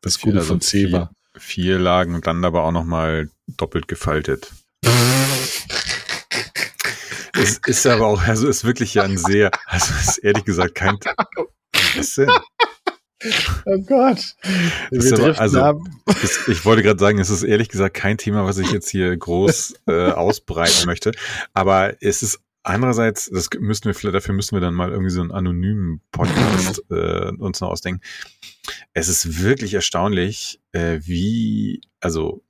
[0.00, 0.60] Das Gute Also von
[0.92, 1.10] war.
[1.34, 4.52] Vier, vier Lagen und dann aber auch nochmal doppelt gefaltet.
[7.38, 10.98] Es ist aber auch, also ist wirklich ja ein sehr, also ist ehrlich gesagt kein.
[11.96, 12.30] Was denn?
[13.66, 14.34] Oh Gott.
[14.90, 15.80] Ist aber- also-.
[16.06, 19.16] Das, ich wollte gerade sagen, es ist ehrlich gesagt kein Thema, was ich jetzt hier
[19.16, 21.12] groß äh, ausbreiten möchte.
[21.52, 25.20] Aber es ist andererseits, das müssten wir vielleicht, dafür müssen wir dann mal irgendwie so
[25.20, 28.02] einen anonymen Podcast äh, uns noch ausdenken.
[28.94, 32.44] Es ist wirklich erstaunlich, äh, wie, also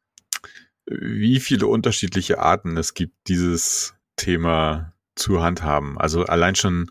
[0.86, 5.98] wie viele unterschiedliche Arten es gibt, dieses Thema zu handhaben.
[5.98, 6.90] Also allein schon,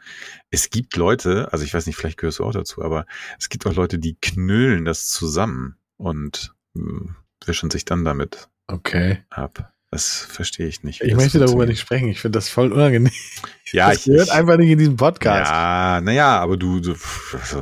[0.50, 3.06] es gibt Leute, also ich weiß nicht, vielleicht gehörst du auch dazu, aber
[3.40, 6.80] es gibt auch Leute, die knüllen das zusammen und äh,
[7.46, 9.20] wischen sich dann damit Okay.
[9.30, 9.72] ab.
[9.90, 11.00] Das verstehe ich nicht.
[11.02, 12.10] Ich möchte darüber nicht sprechen.
[12.10, 13.14] Ich finde das voll unangenehm.
[13.72, 15.50] Ja, das ich, gehört ich, einfach nicht in diesem Podcast.
[15.50, 16.94] ja, naja, aber du, du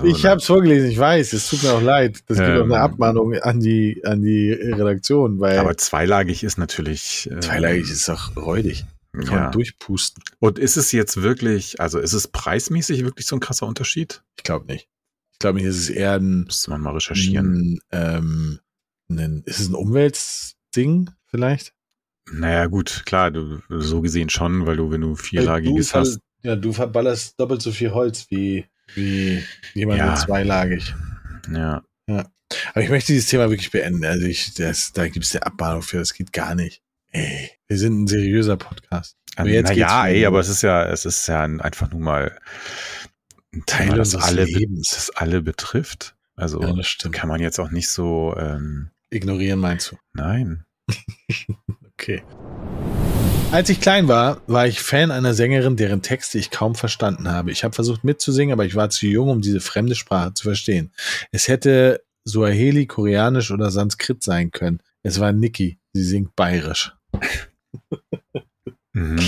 [0.04, 2.24] Ich habe es vorgelesen, ich weiß, es tut mir auch leid.
[2.28, 2.62] Das gibt Ähm.
[2.62, 7.30] auch eine Abmahnung an die, an die Redaktion, weil aber zweilagig ist natürlich.
[7.32, 8.86] äh, zweilagig ist doch räudig.
[9.24, 9.50] Ja.
[9.52, 10.24] durchpusten.
[10.40, 14.24] Und ist es jetzt wirklich, also ist es preismäßig wirklich so ein krasser Unterschied?
[14.38, 14.90] Ich glaube nicht.
[15.34, 17.80] Ich glaube nicht, es ist eher ein, Müsste man mal recherchieren.
[17.92, 18.60] ein, ähm,
[19.10, 21.74] ein ist es ein Umweltding vielleicht?
[22.32, 26.20] Naja, gut, klar, du so gesehen schon, weil du, wenn du vierlagiges du, hast.
[26.42, 30.12] Ja, du verballerst doppelt so viel Holz wie, wie jemand Ja.
[30.12, 30.94] mit zweilagig.
[31.52, 31.84] Ja.
[32.08, 34.06] Aber ich möchte dieses Thema wirklich beenden.
[34.06, 36.82] Also ich, das, da gibt es eine Abmahnung für, das geht gar nicht.
[37.16, 39.16] Ey, wir sind ein seriöser Podcast.
[39.38, 42.38] Aber jetzt naja, ey, aber es ist ja, es ist ja einfach nur mal
[43.54, 44.90] ein Teil Thema, das alle, be- Lebens.
[44.92, 46.16] das alle betrifft.
[46.36, 46.74] Also Ja,
[47.12, 49.98] kann man jetzt auch nicht so, ähm, Ignorieren meinst du?
[50.14, 50.66] nein.
[51.98, 52.22] Okay.
[53.52, 57.52] Als ich klein war, war ich Fan einer Sängerin, deren Texte ich kaum verstanden habe.
[57.52, 60.92] Ich habe versucht mitzusingen, aber ich war zu jung, um diese fremde Sprache zu verstehen.
[61.32, 64.82] Es hätte Suaheli, Koreanisch oder Sanskrit sein können.
[65.04, 65.80] Es war Niki.
[65.94, 66.94] Sie singt bayerisch.
[68.94, 69.20] Mhm.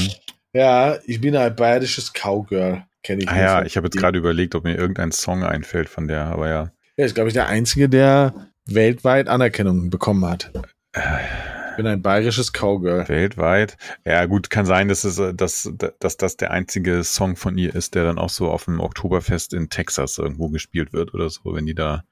[0.53, 2.85] Ja, ich bin ein bayerisches Cowgirl.
[3.03, 6.07] Kenne ich Ah ja, ich habe jetzt gerade überlegt, ob mir irgendein Song einfällt von
[6.07, 6.71] der, aber ja.
[6.95, 8.33] Er ist, glaube ich, der Einzige, der
[8.65, 10.51] weltweit Anerkennung bekommen hat.
[10.95, 13.07] Ich bin ein bayerisches Cowgirl.
[13.07, 13.77] Weltweit.
[14.03, 17.75] Ja, gut, kann sein, dass, es, äh, dass, dass das der einzige Song von ihr
[17.75, 21.53] ist, der dann auch so auf dem Oktoberfest in Texas irgendwo gespielt wird oder so,
[21.53, 22.03] wenn die da,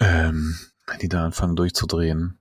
[0.00, 0.56] ähm,
[0.88, 2.38] wenn die da anfangen durchzudrehen.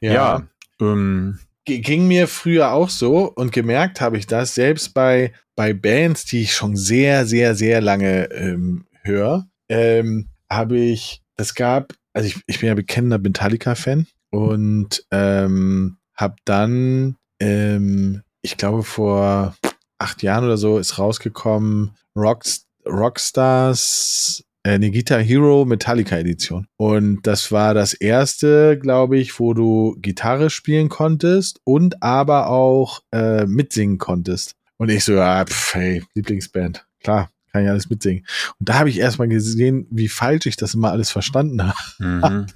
[0.00, 0.48] Ja,
[0.80, 6.24] ähm, ging mir früher auch so und gemerkt habe ich das selbst bei, bei Bands,
[6.24, 12.26] die ich schon sehr, sehr, sehr lange ähm, höre, ähm, habe ich, das gab, also
[12.26, 19.54] ich, ich bin ja bekennender Metallica-Fan und ähm, habe dann, ähm, ich glaube vor
[19.98, 26.66] acht Jahren oder so ist rausgekommen Rocks, Rockstars eine Guitar Hero Metallica Edition.
[26.76, 33.00] Und das war das erste, glaube ich, wo du Gitarre spielen konntest und aber auch
[33.12, 34.56] äh, mitsingen konntest.
[34.76, 36.86] Und ich so, ja, pf, hey, Lieblingsband.
[37.02, 38.26] Klar, kann ich alles mitsingen.
[38.58, 41.78] Und da habe ich erstmal gesehen, wie falsch ich das immer alles verstanden habe.
[41.98, 42.46] mhm.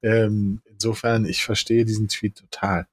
[0.00, 2.86] Ähm, insofern, ich verstehe diesen Tweet total.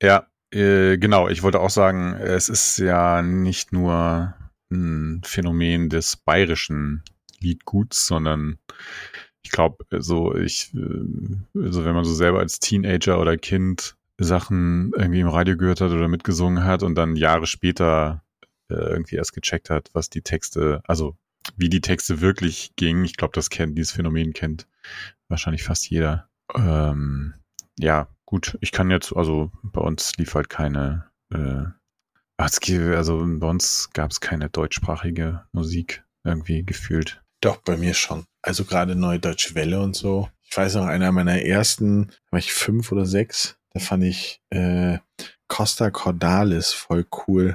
[0.00, 1.28] Ja, äh, genau.
[1.28, 4.34] Ich wollte auch sagen, es ist ja nicht nur
[4.70, 7.02] ein Phänomen des bayerischen
[7.40, 8.58] Liedguts, sondern
[9.42, 14.92] ich glaube, so ich, äh, also wenn man so selber als Teenager oder Kind Sachen
[14.96, 18.24] irgendwie im Radio gehört hat oder mitgesungen hat und dann Jahre später
[18.68, 21.16] äh, irgendwie erst gecheckt hat, was die Texte, also
[21.56, 23.04] wie die Texte wirklich gingen.
[23.04, 24.66] Ich glaube, das kennt, dieses Phänomen kennt
[25.28, 26.28] wahrscheinlich fast jeder.
[26.54, 27.34] Ähm,
[27.78, 31.64] ja, gut, ich kann jetzt, also bei uns lief halt keine, äh,
[32.36, 37.22] also bei uns gab es keine deutschsprachige Musik irgendwie gefühlt.
[37.40, 38.24] Doch, bei mir schon.
[38.42, 40.28] Also gerade Neue Deutsche Welle und so.
[40.42, 44.40] Ich weiß noch, einer meiner ersten, da war ich fünf oder sechs, da fand ich
[44.50, 44.98] äh,
[45.46, 47.54] Costa Cordalis voll cool.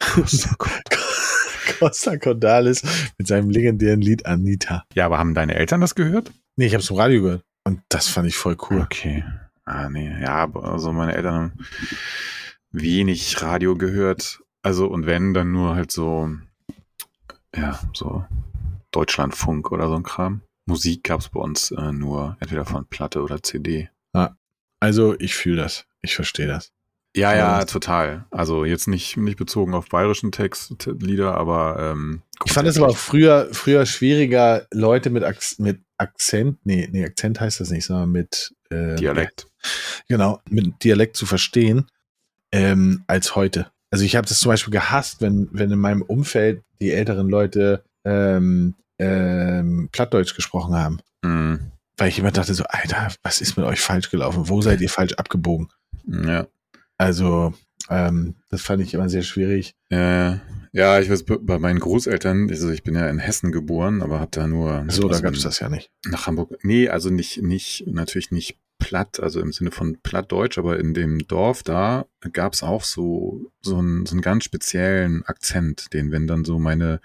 [1.78, 2.82] Costa Cordalis
[3.18, 4.84] mit seinem legendären Lied Anita.
[4.94, 6.32] Ja, aber haben deine Eltern das gehört?
[6.56, 7.44] Nee, ich hab's im Radio gehört.
[7.64, 8.80] Und das fand ich voll cool.
[8.80, 9.24] Okay.
[9.64, 11.52] Ah, nee, ja, aber also meine Eltern haben
[12.70, 14.40] wenig Radio gehört.
[14.62, 16.30] Also, und wenn, dann nur halt so,
[17.54, 18.24] ja, so
[18.94, 20.42] Deutschlandfunk oder so ein Kram.
[20.66, 23.90] Musik gab's bei uns äh, nur entweder von Platte oder CD.
[24.80, 25.86] Also ich fühle das.
[26.02, 26.70] Ich verstehe das.
[27.16, 28.26] Ja, ja, das- total.
[28.30, 32.96] Also jetzt nicht, nicht bezogen auf bayerischen Textlieder, aber ähm, Ich fand es aber auch
[32.96, 38.10] früher, früher schwieriger, Leute mit, Ak mit Akzent, nee, nee, Akzent heißt das nicht, sondern
[38.10, 39.46] mit äh, Dialekt.
[40.08, 41.86] Genau, mit Dialekt zu verstehen,
[42.52, 43.70] ähm, als heute.
[43.90, 47.84] Also ich habe das zum Beispiel gehasst, wenn, wenn in meinem Umfeld die älteren Leute
[48.04, 50.98] ähm, ähm, Plattdeutsch gesprochen haben.
[51.22, 51.72] Mhm.
[51.96, 54.48] Weil ich immer dachte so, Alter, was ist mit euch falsch gelaufen?
[54.48, 55.68] Wo seid ihr falsch abgebogen?
[56.06, 56.46] Ja.
[56.98, 57.54] Also,
[57.88, 59.74] ähm, das fand ich immer sehr schwierig.
[59.90, 60.40] Ja,
[60.72, 64.32] ja, ich weiß, bei meinen Großeltern, also ich bin ja in Hessen geboren, aber habe
[64.32, 64.84] da nur.
[64.88, 65.92] So, da gab es das ja nicht.
[66.04, 66.58] Nach Hamburg.
[66.62, 71.26] Nee, also nicht, nicht, natürlich nicht platt, also im Sinne von plattdeutsch, aber in dem
[71.26, 76.26] Dorf da gab es auch so, so, einen, so einen ganz speziellen Akzent, den, wenn
[76.26, 77.00] dann so meine,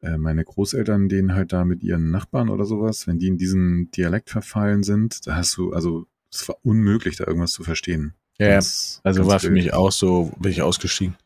[0.00, 3.90] äh, meine Großeltern, denen halt da mit ihren Nachbarn oder sowas, wenn die in diesen
[3.90, 8.14] Dialekt verfallen sind, da hast du, also es war unmöglich, da irgendwas zu verstehen.
[8.38, 11.16] Ja, ganz, also ganz war für mich auch so, bin ich ausgestiegen.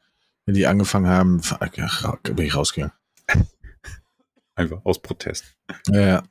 [0.47, 1.41] Wenn die angefangen haben,
[2.35, 2.95] bin ich rausgegangen.
[4.55, 5.57] Einfach aus Protest.
[5.89, 6.23] Ja.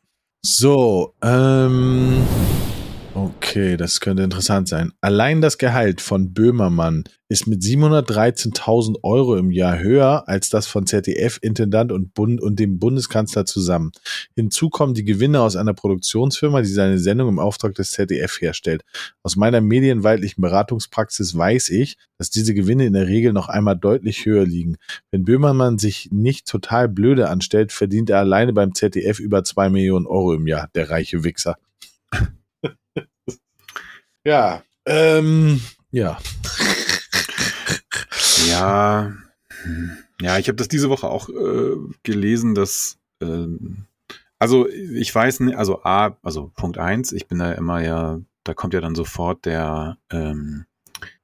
[0.41, 2.25] So, ähm,
[3.21, 4.93] Okay, das könnte interessant sein.
[5.01, 10.87] Allein das Gehalt von Böhmermann ist mit 713.000 Euro im Jahr höher als das von
[10.87, 13.91] ZDF-Intendant und, Bund und dem Bundeskanzler zusammen.
[14.37, 18.85] Hinzu kommen die Gewinne aus einer Produktionsfirma, die seine Sendung im Auftrag des ZDF herstellt.
[19.21, 24.25] Aus meiner medienwaldlichen Beratungspraxis weiß ich, dass diese Gewinne in der Regel noch einmal deutlich
[24.25, 24.77] höher liegen.
[25.11, 30.07] Wenn Böhmermann sich nicht total blöde anstellt, verdient er alleine beim ZDF über zwei Millionen
[30.07, 31.57] Euro im Jahr, der reiche Wichser.
[34.29, 36.19] Ja, ähm, ja.
[38.47, 39.13] Ja,
[40.21, 43.85] ja, ich habe das diese Woche auch äh, gelesen, dass ähm,
[44.37, 48.53] also ich weiß nicht, also A, also Punkt eins, ich bin da immer ja, da
[48.53, 50.65] kommt ja dann sofort der ähm,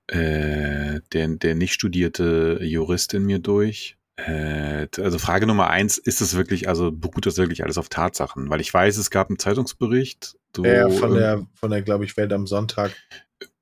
[0.08, 3.98] äh, der, der nicht studierte Jurist in mir durch.
[4.18, 8.50] Äh, also Frage Nummer eins, ist es wirklich, also beruht das wirklich alles auf Tatsachen?
[8.50, 12.16] Weil ich weiß, es gab einen Zeitungsbericht, so, ja, von der, von der, glaube ich,
[12.16, 12.96] Welt am Sonntag.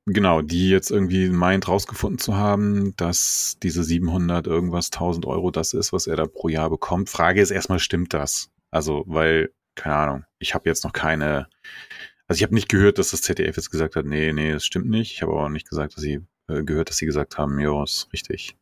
[0.05, 5.73] Genau, die jetzt irgendwie meint rausgefunden zu haben, dass diese 700 irgendwas 1000 Euro das
[5.73, 7.09] ist, was er da pro Jahr bekommt.
[7.09, 8.49] Frage ist erstmal, stimmt das?
[8.69, 11.47] Also, weil, keine Ahnung, ich habe jetzt noch keine,
[12.27, 14.89] also ich habe nicht gehört, dass das ZDF jetzt gesagt hat, nee, nee, das stimmt
[14.89, 15.13] nicht.
[15.13, 18.09] Ich habe auch nicht gesagt, dass sie äh, gehört, dass sie gesagt haben, ja, ist
[18.11, 18.57] richtig.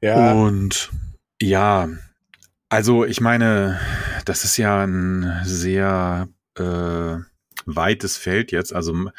[0.00, 0.32] Ja.
[0.32, 0.90] Und
[1.40, 1.88] ja,
[2.68, 3.80] also ich meine,
[4.24, 6.28] das ist ja ein sehr
[6.58, 7.16] äh,
[7.64, 8.74] weites Feld jetzt.
[8.74, 9.10] Also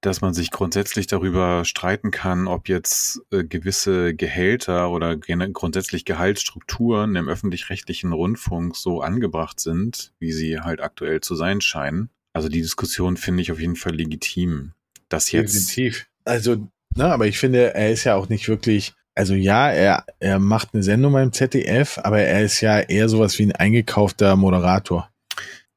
[0.00, 7.16] dass man sich grundsätzlich darüber streiten kann, ob jetzt äh, gewisse Gehälter oder grundsätzlich Gehaltsstrukturen
[7.16, 12.08] im öffentlich-rechtlichen Rundfunk so angebracht sind, wie sie halt aktuell zu sein scheinen.
[12.32, 14.72] Also die Diskussion finde ich auf jeden Fall legitim.
[15.08, 15.54] Das jetzt.
[15.54, 16.06] Definitiv.
[16.24, 20.38] Also, na, aber ich finde, er ist ja auch nicht wirklich also ja, er, er
[20.38, 25.10] macht eine Sendung beim ZDF, aber er ist ja eher sowas wie ein eingekaufter Moderator.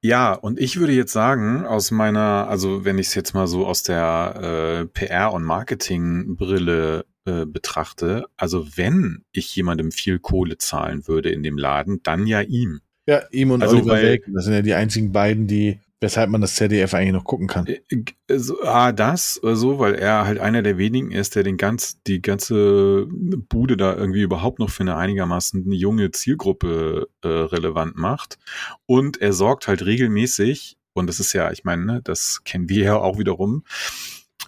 [0.01, 3.65] Ja, und ich würde jetzt sagen, aus meiner, also wenn ich es jetzt mal so
[3.65, 11.07] aus der äh, PR- und Marketingbrille äh, betrachte, also wenn ich jemandem viel Kohle zahlen
[11.07, 12.81] würde in dem Laden, dann ja ihm.
[13.07, 16.29] Ja, ihm und also, Oliver weil, Welk, das sind ja die einzigen beiden, die weshalb
[16.29, 17.65] man das ZDF eigentlich noch gucken kann.
[17.65, 22.01] Äh, so, ah, das so, weil er halt einer der wenigen ist, der den ganz,
[22.03, 28.37] die ganze Bude da irgendwie überhaupt noch für eine einigermaßen junge Zielgruppe äh, relevant macht.
[28.85, 32.83] Und er sorgt halt regelmäßig, und das ist ja, ich meine, ne, das kennen wir
[32.83, 33.63] ja auch wiederum,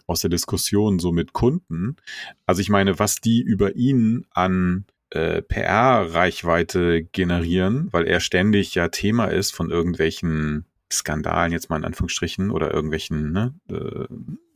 [0.07, 1.95] aus der Diskussion so mit Kunden.
[2.45, 8.89] Also ich meine, was die über ihn an äh, PR-Reichweite generieren, weil er ständig ja
[8.89, 14.07] Thema ist von irgendwelchen Skandalen jetzt mal in Anführungsstrichen oder irgendwelchen, ne, äh,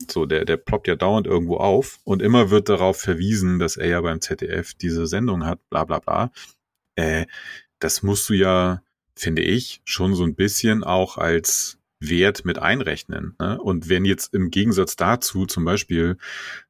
[0.08, 3.88] so, der, der ploppt ja dauernd irgendwo auf und immer wird darauf verwiesen, dass er
[3.88, 6.30] ja beim ZDF diese Sendung hat, bla bla bla.
[6.96, 7.26] Äh,
[7.78, 8.82] das musst du ja,
[9.16, 13.34] finde ich, schon so ein bisschen auch als Wert mit einrechnen.
[13.38, 13.60] Ne?
[13.60, 16.16] Und wenn jetzt im Gegensatz dazu zum Beispiel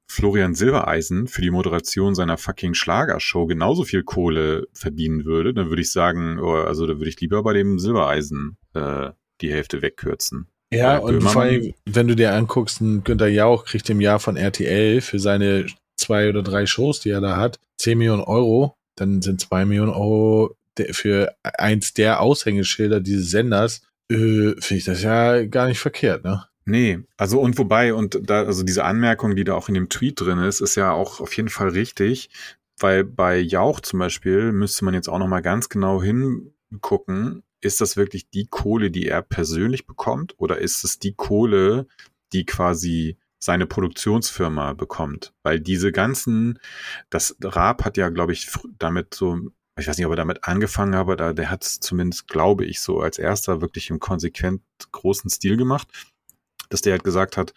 [0.06, 5.82] Florian Silbereisen für die Moderation seiner fucking Schlagershow genauso viel Kohle verdienen würde, dann würde
[5.82, 10.46] ich sagen, oh, also da würde ich lieber bei dem Silbereisen äh, die Hälfte wegkürzen.
[10.72, 14.36] Ja, und vor allem, wenn du dir anguckst, ein Günther Jauch kriegt im Jahr von
[14.36, 19.20] RTL für seine zwei oder drei Shows, die er da hat, 10 Millionen Euro, dann
[19.20, 20.54] sind zwei Millionen Euro
[20.92, 26.44] für eins der Aushängeschilder dieses Senders, äh, finde ich das ja gar nicht verkehrt, ne?
[26.66, 30.20] Nee, also und wobei, und da, also diese Anmerkung, die da auch in dem Tweet
[30.20, 32.30] drin ist, ist ja auch auf jeden Fall richtig,
[32.78, 37.96] weil bei Jauch zum Beispiel müsste man jetzt auch nochmal ganz genau hingucken, ist das
[37.96, 41.86] wirklich die Kohle, die er persönlich bekommt oder ist es die Kohle,
[42.32, 45.32] die quasi seine Produktionsfirma bekommt?
[45.42, 46.58] Weil diese ganzen,
[47.10, 49.38] das Raab hat ja, glaube ich, damit so,
[49.78, 52.80] ich weiß nicht, ob er damit angefangen hat, aber der hat es zumindest, glaube ich,
[52.80, 55.88] so als erster wirklich im konsequent großen Stil gemacht.
[56.70, 57.52] dass der halt gesagt hat,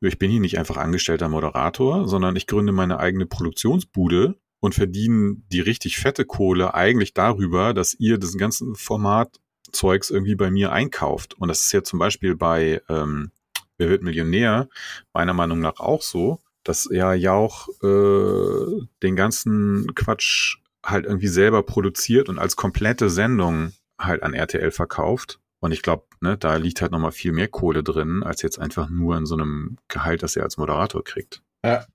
[0.00, 5.36] ich bin hier nicht einfach angestellter Moderator, sondern ich gründe meine eigene Produktionsbude und verdiene
[5.52, 11.34] die richtig fette Kohle eigentlich darüber, dass ihr das ganze Formatzeugs irgendwie bei mir einkauft.
[11.34, 13.30] Und das ist ja zum Beispiel bei ähm,
[13.78, 14.68] Wer wird Millionär
[15.12, 21.28] meiner Meinung nach auch so, dass er ja auch äh, den ganzen Quatsch halt irgendwie
[21.28, 25.38] selber produziert und als komplette Sendung halt an RTL verkauft.
[25.60, 28.88] Und ich glaube, ne, da liegt halt nochmal viel mehr Kohle drin, als jetzt einfach
[28.90, 31.42] nur in so einem Gehalt, das er als Moderator kriegt.
[31.64, 31.86] Ja.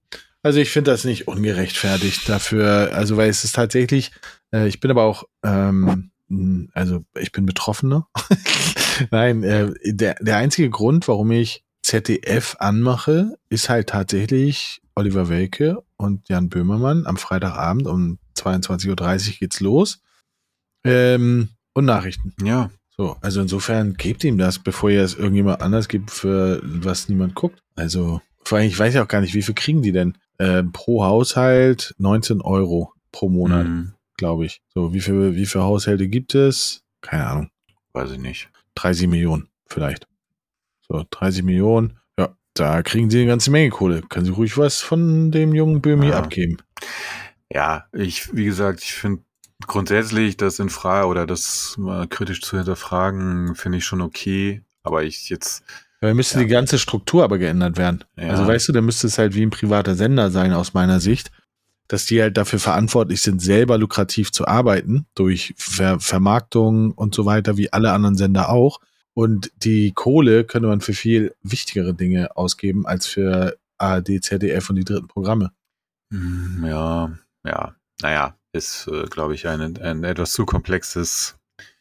[0.44, 4.12] Also ich finde das nicht ungerechtfertigt dafür, also weil es ist tatsächlich,
[4.54, 6.12] äh, ich bin aber auch, ähm,
[6.74, 8.08] also ich bin Betroffener.
[9.12, 15.82] Nein, äh, der, der einzige Grund, warum ich ZDF anmache, ist halt tatsächlich Oliver Welke
[15.98, 20.02] und Jan Böhmermann am Freitagabend um 22.30 Uhr geht's los.
[20.84, 22.34] Ähm, und Nachrichten.
[22.44, 22.70] Ja.
[22.96, 27.34] So, also insofern gebt ihm das, bevor ihr es irgendjemand anders gibt, für was niemand
[27.34, 27.60] guckt.
[27.76, 30.16] Also, vor allem, ich weiß ja auch gar nicht, wie viel kriegen die denn?
[30.38, 33.94] Äh, pro Haushalt 19 Euro pro Monat, mhm.
[34.18, 34.62] glaube ich.
[34.74, 36.84] So, wie viel, wie viele Haushalte gibt es?
[37.02, 37.50] Keine Ahnung.
[37.94, 38.50] Weiß ich nicht.
[38.76, 40.08] 30 Millionen, vielleicht.
[40.88, 42.00] So, 30 Millionen.
[42.18, 44.02] Ja, da kriegen sie eine ganze Menge Kohle.
[44.02, 46.18] Können sie ruhig was von dem jungen Böhmi ja.
[46.18, 46.58] abgeben.
[47.52, 49.24] Ja, ich, wie gesagt, ich finde
[49.68, 54.62] grundsätzlich das in Frage oder das mal kritisch zu hinterfragen, finde ich schon okay.
[54.84, 55.64] Aber ich jetzt.
[56.04, 56.44] Da müsste ja.
[56.44, 58.04] die ganze Struktur aber geändert werden.
[58.18, 58.32] Ja.
[58.32, 61.32] Also weißt du, da müsste es halt wie ein privater Sender sein, aus meiner Sicht,
[61.88, 67.26] dass die halt dafür verantwortlich sind, selber lukrativ zu arbeiten, durch Ver Vermarktung und so
[67.26, 68.82] weiter, wie alle anderen Sender auch.
[69.14, 74.76] Und die Kohle könnte man für viel wichtigere Dinge ausgeben als für ARD, ZDF und
[74.76, 75.54] die dritten Programme.
[76.12, 77.14] Hm, ja,
[77.46, 81.38] ja, naja, ist, äh, glaube ich, ein, ein etwas zu komplexes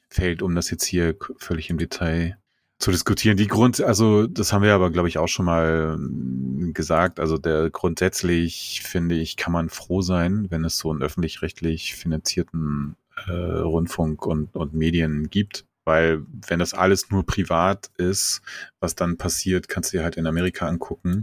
[0.08, 2.36] Feld, um das jetzt hier völlig im Detail
[2.82, 3.36] zu diskutieren.
[3.36, 7.20] Die Grund, also das haben wir aber, glaube ich, auch schon mal hm, gesagt.
[7.20, 12.96] Also der grundsätzlich finde ich, kann man froh sein, wenn es so einen öffentlich-rechtlich finanzierten
[13.26, 15.64] äh, Rundfunk und, und Medien gibt.
[15.84, 18.42] Weil wenn das alles nur privat ist,
[18.80, 21.22] was dann passiert, kannst du dir halt in Amerika angucken.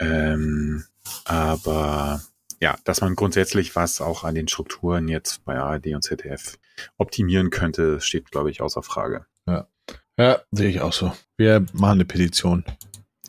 [0.00, 0.84] Ähm,
[1.24, 2.22] aber
[2.60, 6.58] ja, dass man grundsätzlich was auch an den Strukturen jetzt bei ARD und ZDF
[6.96, 9.26] optimieren könnte, steht, glaube ich, außer Frage.
[9.46, 9.68] Ja.
[10.18, 11.12] Ja, sehe ich auch so.
[11.36, 12.64] Wir machen eine Petition.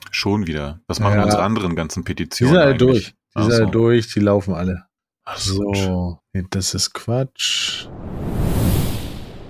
[0.10, 0.80] Schon wieder.
[0.88, 1.24] Was machen ja.
[1.24, 2.54] unsere anderen ganzen Petitionen?
[2.54, 3.14] Die sind alle durch.
[3.38, 4.86] Die sind alle durch, die laufen alle.
[5.24, 6.20] Ach so.
[6.50, 7.86] Das ist Quatsch.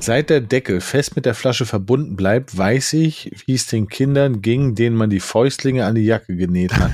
[0.01, 4.41] Seit der Deckel fest mit der Flasche verbunden bleibt, weiß ich, wie es den Kindern
[4.41, 6.91] ging, denen man die Fäustlinge an die Jacke genäht hat.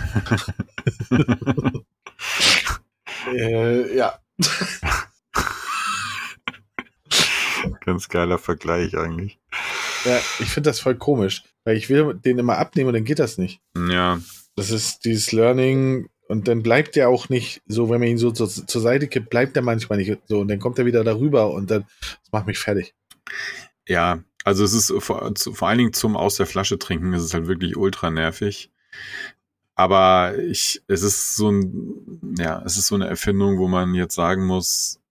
[3.34, 4.19] äh, ja.
[7.84, 9.39] Ganz geiler Vergleich eigentlich.
[10.06, 13.20] Ja, ich finde das voll komisch, weil ich will den immer abnehmen und dann geht
[13.20, 13.60] das nicht.
[13.76, 14.20] Ja.
[14.56, 18.32] Das ist dieses Learning und dann bleibt der auch nicht so, wenn man ihn so
[18.32, 21.52] zur, zur Seite kippt, bleibt er manchmal nicht so und dann kommt er wieder darüber
[21.52, 22.94] und dann das macht mich fertig.
[23.88, 27.34] Ja, also es ist vor, vor allen Dingen zum aus der Flasche trinken, ist es
[27.34, 28.72] halt wirklich ultra nervig.
[29.76, 34.15] Aber ich, es ist so ein, ja, es ist so eine Erfindung, wo man jetzt
[34.15, 35.02] sagen muss,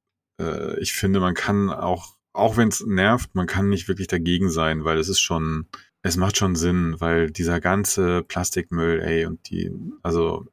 [0.41, 4.51] äh, ich finde, man kann auch, auch wenn es nervt, man kann nicht wirklich dagegen
[4.51, 5.67] sein, weil es ist schon,
[6.03, 9.71] es macht schon Sinn, weil dieser ganze Plastikmüll, ey, und die,
[10.03, 10.47] also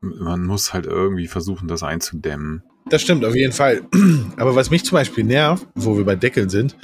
[0.00, 2.62] man muss halt irgendwie versuchen, das einzudämmen.
[2.90, 3.82] Das stimmt, auf jeden Fall.
[4.36, 6.76] Aber was mich zum Beispiel nervt, wo wir bei Deckeln sind,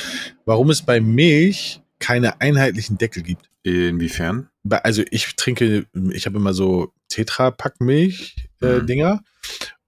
[0.44, 3.50] warum es bei Milch keine einheitlichen Deckel gibt.
[3.64, 4.48] Inwiefern?
[4.70, 9.10] Also ich trinke, ich habe immer so Tetra-Pack-Milch-Dinger.
[9.10, 9.20] Äh, mhm.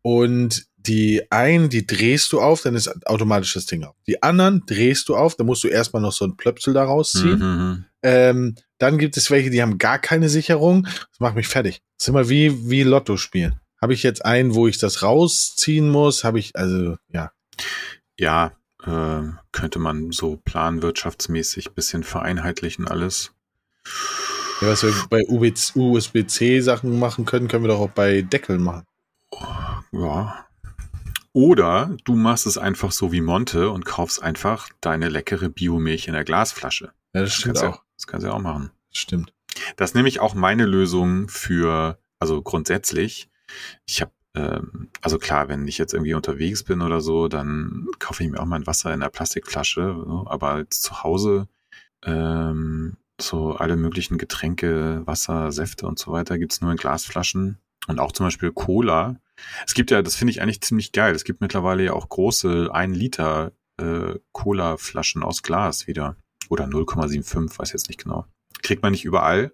[0.02, 3.94] Und die einen, die drehst du auf, dann ist automatisch das Ding auf.
[4.06, 7.38] Die anderen drehst du auf, dann musst du erstmal noch so ein Plöpsel daraus ziehen.
[7.38, 7.44] Mhm.
[7.44, 7.84] mhm.
[8.02, 10.84] Ähm, dann gibt es welche, die haben gar keine Sicherung.
[10.84, 11.82] Das macht mich fertig.
[11.98, 13.60] Das ist immer wie, wie Lotto spielen.
[13.78, 16.24] Habe ich jetzt einen, wo ich das rausziehen muss?
[16.24, 17.30] Habe ich, also, ja.
[18.18, 18.52] Ja,
[18.86, 23.32] äh, könnte man so planwirtschaftsmäßig bisschen vereinheitlichen alles.
[24.62, 28.86] Ja, was wir bei USB-C-Sachen machen können, können wir doch auch bei Deckeln machen.
[29.92, 30.46] Ja.
[31.32, 36.14] Oder du machst es einfach so wie Monte und kaufst einfach deine leckere Biomilch in
[36.14, 36.92] der Glasflasche.
[37.14, 37.76] Ja, das stimmt das auch.
[37.76, 38.70] Ja, das kannst du ja auch machen.
[38.90, 39.32] Das stimmt.
[39.76, 43.28] Das ist nämlich auch meine Lösung für, also grundsätzlich.
[43.86, 48.22] Ich habe ähm, also klar, wenn ich jetzt irgendwie unterwegs bin oder so, dann kaufe
[48.22, 50.24] ich mir auch mein Wasser in der Plastikflasche.
[50.26, 51.48] Aber zu Hause
[52.04, 57.58] ähm, so alle möglichen Getränke, Wasser, Säfte und so weiter gibt's nur in Glasflaschen.
[57.86, 59.16] Und auch zum Beispiel Cola.
[59.66, 61.14] Es gibt ja, das finde ich eigentlich ziemlich geil.
[61.14, 66.16] Es gibt mittlerweile ja auch große 1 Liter äh, Cola-Flaschen aus Glas wieder.
[66.48, 68.26] Oder 0,75, weiß jetzt nicht genau.
[68.62, 69.52] Kriegt man nicht überall.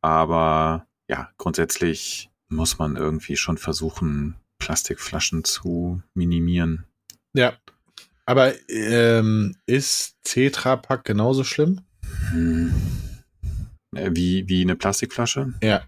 [0.00, 6.86] aber ja, grundsätzlich muss man irgendwie schon versuchen, Plastikflaschen zu minimieren.
[7.34, 7.54] Ja.
[8.24, 11.80] Aber ähm, ist Tetra Pak genauso schlimm?
[12.30, 12.72] Hm.
[13.94, 15.54] Äh, wie, wie eine Plastikflasche?
[15.62, 15.82] Ja.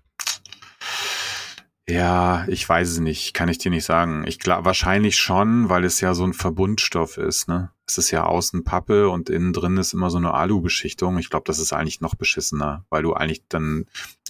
[1.89, 4.25] Ja, ich weiß es nicht, kann ich dir nicht sagen.
[4.27, 7.71] Ich glaube wahrscheinlich schon, weil es ja so ein Verbundstoff ist, ne?
[7.87, 11.19] Es ist ja außen Pappe und innen drin ist immer so eine Alu-Beschichtung.
[11.19, 13.85] Ich glaube, das ist eigentlich noch beschissener, weil du eigentlich dann,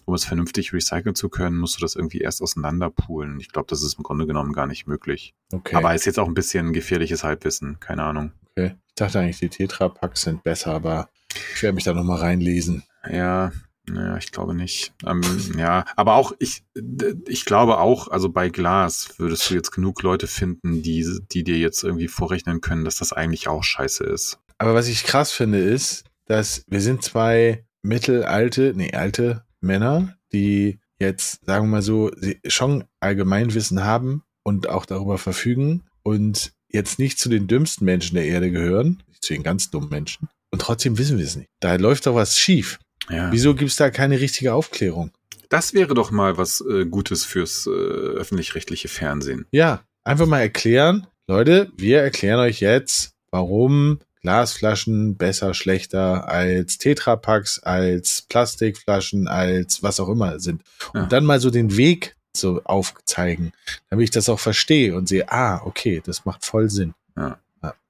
[0.04, 3.38] um es vernünftig recyceln zu können, musst du das irgendwie erst auseinanderpoolen.
[3.38, 5.34] Ich glaube, das ist im Grunde genommen gar nicht möglich.
[5.52, 5.76] Okay.
[5.76, 8.32] Aber ist jetzt auch ein bisschen gefährliches Halbwissen, keine Ahnung.
[8.56, 8.74] okay.
[8.88, 11.08] Ich dachte eigentlich, die Tetra Packs sind besser, aber
[11.54, 12.82] ich werde mich da nochmal reinlesen.
[13.08, 13.52] Ja,
[13.86, 14.94] naja, ich glaube nicht.
[15.06, 15.20] Ähm,
[15.58, 16.64] ja, aber auch ich,
[17.28, 21.58] ich glaube auch, also bei Glas würdest du jetzt genug Leute finden, die, die dir
[21.58, 24.38] jetzt irgendwie vorrechnen können, dass das eigentlich auch scheiße ist.
[24.58, 30.80] Aber was ich krass finde, ist, dass wir sind zwei mittelalte, nee, alte Männer, die
[30.98, 32.10] jetzt, sagen wir mal so,
[32.46, 38.26] schon Allgemeinwissen haben und auch darüber verfügen und jetzt nicht zu den dümmsten Menschen der
[38.26, 40.28] Erde gehören, zu den ganz dummen Menschen.
[40.50, 41.48] Und trotzdem wissen wir es nicht.
[41.60, 42.78] Da läuft doch was schief.
[43.10, 43.30] Ja.
[43.32, 45.10] Wieso gibt es da keine richtige Aufklärung?
[45.48, 49.46] Das wäre doch mal was äh, Gutes fürs äh, öffentlich-rechtliche Fernsehen.
[49.50, 51.06] Ja, einfach mal erklären.
[51.26, 60.00] Leute, wir erklären euch jetzt, warum Glasflaschen besser, schlechter als Tetrapacks, als Plastikflaschen, als was
[60.00, 60.62] auch immer sind.
[60.94, 61.06] Und Ja.
[61.06, 63.52] dann mal so den Weg so aufzeigen,
[63.90, 66.94] damit ich das auch verstehe und sehe, ah, okay, das macht voll Sinn.
[67.16, 67.38] Ja.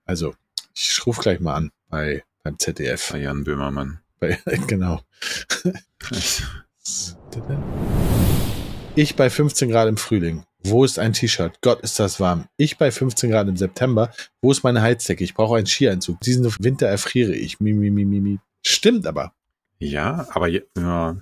[0.07, 0.35] Also,
[0.75, 3.13] ich rufe gleich mal an bei, beim ZDF.
[3.13, 4.01] Bei Jan Böhmermann.
[4.25, 5.01] Bei, genau.
[8.95, 10.45] Ich bei 15 Grad im Frühling.
[10.67, 11.59] Wo ist ein T-Shirt?
[11.61, 12.47] Gott, ist das warm.
[12.57, 14.11] Ich bei 15 Grad im September.
[14.41, 15.23] Wo ist meine Heizdecke?
[15.25, 16.21] Ich brauche einen Skianzug.
[16.21, 17.61] Diesen Winter erfriere ich.
[17.61, 18.39] Mi, mi, mi, mi, mi.
[18.65, 19.33] Stimmt aber.
[19.79, 21.17] Ja, aber ja,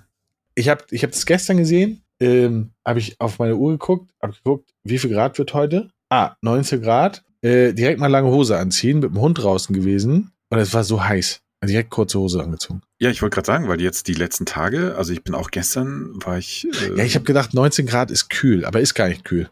[0.55, 2.03] Ich habe ich hab das gestern gesehen.
[2.21, 4.13] Ähm, habe ich auf meine Uhr geguckt.
[4.21, 5.89] Habe geguckt, wie viel Grad wird heute?
[6.09, 7.25] Ah, 19 Grad.
[7.41, 8.99] Äh, direkt mal lange Hose anziehen.
[8.99, 10.31] Mit dem Hund draußen gewesen.
[10.49, 11.41] Und es war so heiß.
[11.63, 12.81] Also direkt kurze Hose angezogen.
[13.03, 16.11] Ja, ich wollte gerade sagen, weil jetzt die letzten Tage, also ich bin auch gestern,
[16.25, 16.65] war ich.
[16.81, 18.65] Äh, Ja, ich habe gedacht, 19 Grad ist kühl.
[18.65, 19.49] Aber ist gar nicht kühl.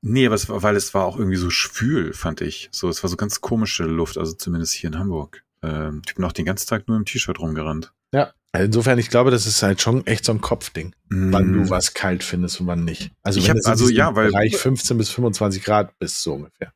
[0.00, 2.68] Nee, aber es war, weil es war auch irgendwie so schwül, fand ich.
[2.72, 5.44] So, es war so ganz komische Luft, also zumindest hier in Hamburg.
[5.62, 7.92] Ähm, ich bin auch den ganzen Tag nur im T-Shirt rumgerannt.
[8.12, 8.32] Ja.
[8.52, 11.70] Also insofern, ich glaube, das ist halt schon echt so ein Kopfding, wann Mm, du
[11.70, 13.10] was kalt findest und wann nicht.
[13.22, 16.72] Also Ich wenn hab- also ja, weil- Bereich 15 bis 25 Grad bist, so ungefähr.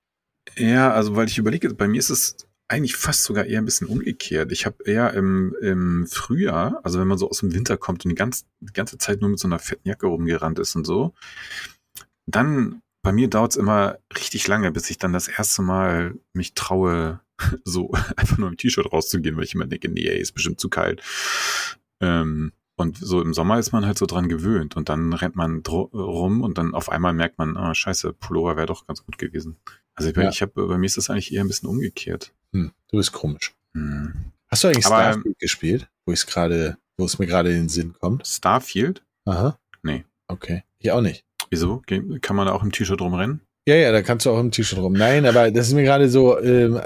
[0.57, 2.37] Ja, also weil ich überlege, bei mir ist es
[2.69, 4.51] eigentlich fast sogar eher ein bisschen umgekehrt.
[4.51, 8.11] Ich habe eher im, im Frühjahr, also wenn man so aus dem Winter kommt und
[8.11, 11.15] die, ganz, die ganze Zeit nur mit so einer fetten Jacke rumgerannt ist und so,
[12.27, 16.55] dann bei mir dauert es immer richtig lange, bis ich dann das erste Mal mich
[16.55, 17.21] traue,
[17.65, 21.03] so einfach nur im T-Shirt rauszugehen, weil ich immer denke, nee, ist bestimmt zu kalt.
[22.01, 25.63] Ähm, und so im Sommer ist man halt so dran gewöhnt und dann rennt man
[25.65, 29.57] rum und dann auf einmal merkt man, ah, scheiße, Pullover wäre doch ganz gut gewesen.
[29.97, 30.29] Also ich, Ja.
[30.29, 32.33] ich habe bei mir ist das eigentlich eher ein bisschen umgekehrt.
[32.53, 33.55] Hm, du bist komisch.
[33.75, 34.33] Hm.
[34.49, 37.57] Hast du eigentlich Aber, Starfield gespielt, wo ich es gerade, wo es mir gerade in
[37.63, 38.27] den Sinn kommt?
[38.27, 39.03] Starfield?
[39.25, 39.59] Aha.
[39.83, 40.05] Nee.
[40.29, 40.63] Okay.
[40.79, 41.25] Ich auch nicht.
[41.51, 41.83] Wieso?
[42.21, 43.41] Kann man da auch im T-Shirt rumrennen?
[43.69, 44.93] Ja, ja, da kannst du auch im T-Shirt rum.
[44.93, 46.81] Nein, aber das ist mir gerade so, ähm,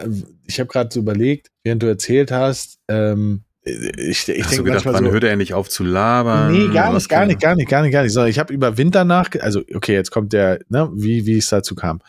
[0.47, 4.95] ich habe gerade so überlegt, während du erzählt hast, ähm, ich, ich denke gedacht, manchmal
[4.95, 6.51] wann so, hört er endlich auf zu labern?
[6.51, 8.13] Nee, gar Was nicht, gar nicht, gar nicht, gar nicht, gar nicht.
[8.13, 11.49] Sondern ich habe über Winter nach, also okay, jetzt kommt der, ne, wie wie es
[11.49, 12.01] dazu kam.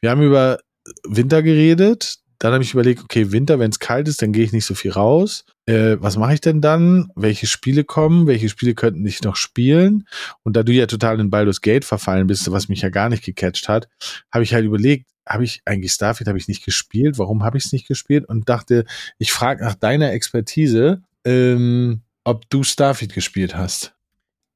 [0.00, 0.58] Wir haben über
[1.06, 2.18] Winter geredet.
[2.38, 4.74] Dann habe ich überlegt, okay, Winter, wenn es kalt ist, dann gehe ich nicht so
[4.74, 5.46] viel raus.
[5.66, 7.08] Äh, was mache ich denn dann?
[7.14, 8.26] Welche Spiele kommen?
[8.26, 10.06] Welche Spiele könnten ich noch spielen?
[10.42, 13.24] Und da du ja total in Baldur's Gate verfallen bist, was mich ja gar nicht
[13.24, 13.88] gecatcht hat,
[14.30, 17.18] habe ich halt überlegt, habe ich eigentlich Starfield habe ich nicht gespielt?
[17.18, 18.26] Warum habe ich es nicht gespielt?
[18.28, 18.84] Und dachte,
[19.18, 23.94] ich frage nach deiner Expertise, ähm, ob du Starfield gespielt hast.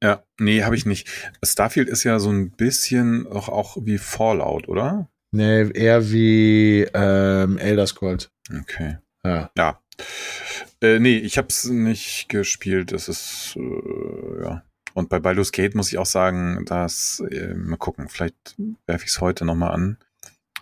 [0.01, 1.09] Ja, nee, habe ich nicht.
[1.43, 5.09] Starfield ist ja so ein bisschen auch, auch wie Fallout, oder?
[5.31, 8.29] Nee, eher wie ähm, Elder Scrolls.
[8.61, 8.97] Okay.
[9.23, 9.51] Ja.
[9.57, 9.79] Ja.
[10.81, 12.91] Äh, nee, ich hab's nicht gespielt.
[12.93, 14.63] Das ist, äh, ja.
[14.93, 18.55] Und bei Baldur's Gate muss ich auch sagen, dass, äh, mal gucken, vielleicht
[18.87, 19.97] werfe ich es heute nochmal an.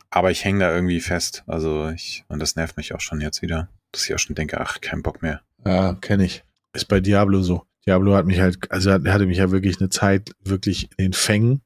[0.10, 1.44] Aber ich hänge da irgendwie fest.
[1.48, 4.60] Also ich, und das nervt mich auch schon jetzt wieder, dass ich auch schon denke,
[4.60, 5.42] ach, kein Bock mehr.
[5.66, 6.44] Ja, kenne ich.
[6.74, 7.64] Ist bei Diablo so.
[7.86, 11.14] Diablo hat mich halt, also hat, hatte mich ja wirklich eine Zeit wirklich in den
[11.14, 11.62] Fängen.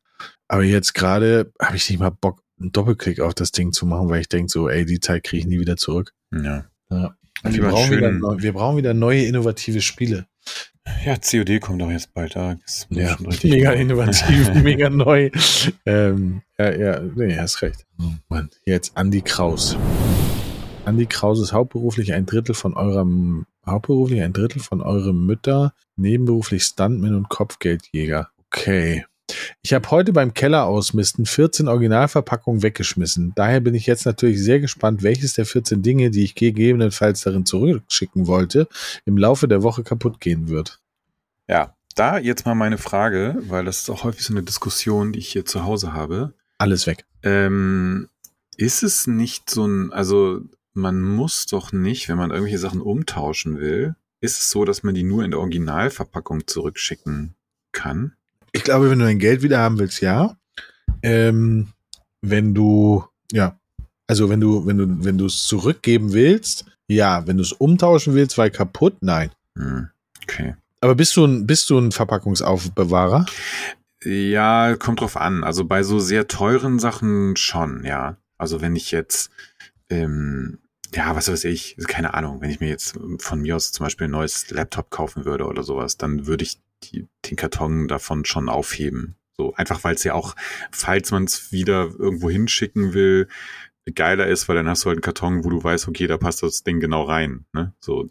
[0.48, 4.10] Aber jetzt gerade habe ich nicht mal Bock, einen Doppelklick auf das Ding zu machen,
[4.10, 6.14] weil ich denke so, ey, die Zeit kriege ich nie wieder zurück.
[6.32, 6.66] Ja.
[6.90, 7.16] Ja.
[7.44, 10.28] Wir brauchen, wieder, wir brauchen wieder neue, innovative Spiele.
[11.06, 12.56] Ja, COD kommt doch jetzt bald da.
[12.56, 13.82] Das muss Ja, mega kommen.
[13.82, 15.30] innovativ, mega neu.
[15.86, 17.86] Ähm, ja, ja, nee, hast recht.
[18.00, 19.78] Oh Mann, jetzt Andy Kraus.
[20.86, 26.64] Andy Kraus ist hauptberuflich ein Drittel von eurem Hauptberuflich ein Drittel von euren Mütter, nebenberuflich
[26.64, 28.30] Stuntman und Kopfgeldjäger.
[28.48, 29.06] Okay.
[29.62, 33.34] Ich habe heute beim Keller ausmisten 14 Originalverpackungen weggeschmissen.
[33.36, 37.46] Daher bin ich jetzt natürlich sehr gespannt, welches der 14 Dinge, die ich gegebenenfalls darin
[37.46, 38.68] zurückschicken wollte,
[39.06, 40.80] im Laufe der Woche kaputt gehen wird.
[41.48, 45.20] Ja, da jetzt mal meine Frage, weil das ist auch häufig so eine Diskussion, die
[45.20, 46.34] ich hier zu Hause habe.
[46.58, 47.06] Alles weg.
[47.24, 48.08] Ähm,
[48.58, 50.42] ist es nicht so ein, also
[50.74, 54.94] man muss doch nicht, wenn man irgendwelche Sachen umtauschen will, ist es so, dass man
[54.94, 57.36] die nur in der Originalverpackung zurückschicken
[57.72, 58.16] kann?
[58.52, 60.36] Ich glaube, wenn du dein Geld wieder haben willst, ja.
[61.04, 61.70] Ähm,
[62.22, 63.58] wenn du, ja,
[64.08, 67.26] also wenn du, wenn du, wenn du es zurückgeben willst, ja.
[67.26, 69.32] Wenn du es umtauschen willst, weil kaputt, nein.
[69.58, 69.90] Hm,
[70.24, 70.56] okay.
[70.82, 73.26] Aber bist du ein, bist du ein Verpackungsaufbewahrer?
[74.04, 75.44] Ja, kommt drauf an.
[75.44, 78.18] Also bei so sehr teuren Sachen schon, ja.
[78.38, 79.30] Also wenn ich jetzt,
[79.90, 80.58] ähm,
[80.94, 84.08] ja, was weiß ich, keine Ahnung, wenn ich mir jetzt von mir aus zum Beispiel
[84.08, 88.50] ein neues Laptop kaufen würde oder sowas, dann würde ich die, den Karton davon schon
[88.50, 89.16] aufheben.
[89.38, 90.36] So, einfach weil es ja auch,
[90.72, 93.28] falls man es wieder irgendwo hinschicken will,
[93.96, 96.44] geiler ist, weil dann hast du halt einen Karton, wo du weißt, okay, da passt
[96.44, 97.46] das Ding genau rein.
[97.54, 97.74] Ne?
[97.80, 98.04] So,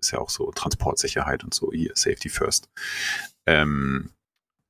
[0.00, 2.70] ist ja auch so Transportsicherheit und so, hier, Safety First.
[3.46, 4.10] Ähm,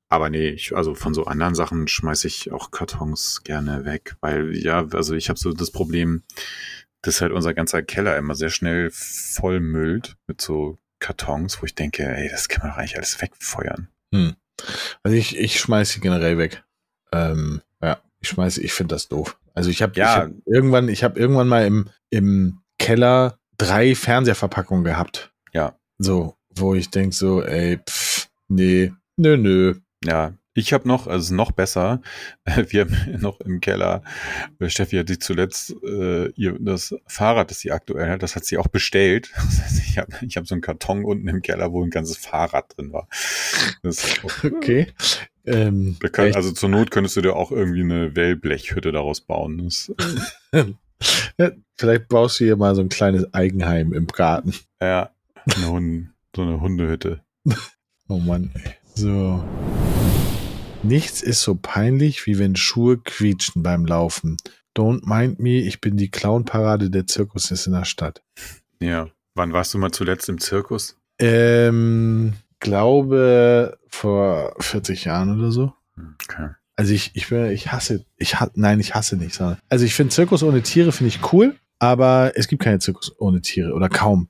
[0.09, 4.57] aber nee, ich, also von so anderen Sachen schmeiße ich auch Kartons gerne weg, weil
[4.57, 6.23] ja, also ich habe so das Problem,
[7.03, 12.05] dass halt unser ganzer Keller immer sehr schnell vollmüllt mit so Kartons, wo ich denke,
[12.05, 13.89] ey, das kann man doch eigentlich alles wegfeuern.
[14.13, 14.35] Hm.
[15.03, 16.65] Also ich, ich schmeiße sie generell weg.
[17.13, 19.39] Ähm, ja, ich schmeiße, ich finde das doof.
[19.55, 20.17] Also ich habe Ja.
[20.17, 25.33] hab irgendwann, ich habe irgendwann mal im, im Keller drei Fernseherverpackungen gehabt.
[25.53, 25.79] Ja.
[25.99, 29.75] So, wo ich denk so, ey, pff, nee, nö, nö.
[30.05, 32.01] Ja, ich habe noch, also noch besser,
[32.69, 34.03] wir haben noch im Keller,
[34.59, 38.45] äh, Steffi hat sich zuletzt äh, ihr das Fahrrad, das sie aktuell hat, das hat
[38.45, 39.31] sie auch bestellt.
[39.47, 42.17] Das heißt, ich habe ich hab so einen Karton unten im Keller, wo ein ganzes
[42.17, 43.09] Fahrrad drin war.
[43.85, 44.89] Auch, Okay.
[45.45, 49.65] Ähm, kann, also zur Not könntest du dir auch irgendwie eine Wellblechhütte daraus bauen.
[49.65, 49.93] Das,
[51.39, 54.55] Ja, Vielleicht baust du hier mal so ein kleines Eigenheim im Garten.
[54.81, 55.11] ja,
[55.45, 57.21] eine Hund, so eine Hundehütte.
[58.09, 58.77] Oh Mann, ey.
[58.95, 59.45] So.
[60.87, 64.37] Nichts ist so peinlich, wie wenn Schuhe quietschen beim Laufen.
[64.77, 68.23] Don't mind me, ich bin die Clownparade der Zirkus in der Stadt.
[68.81, 69.09] Ja.
[69.35, 70.97] Wann warst du mal zuletzt im Zirkus?
[71.19, 75.73] Ähm, glaube vor 40 Jahren oder so.
[76.23, 76.51] Okay.
[76.77, 79.35] Also ich, ich bin, ich hasse, ich ha nein, ich hasse nicht.
[79.35, 83.13] sondern- Also ich finde Zirkus ohne Tiere finde ich cool, aber es gibt keine Zirkus
[83.19, 84.29] ohne Tiere oder kaum.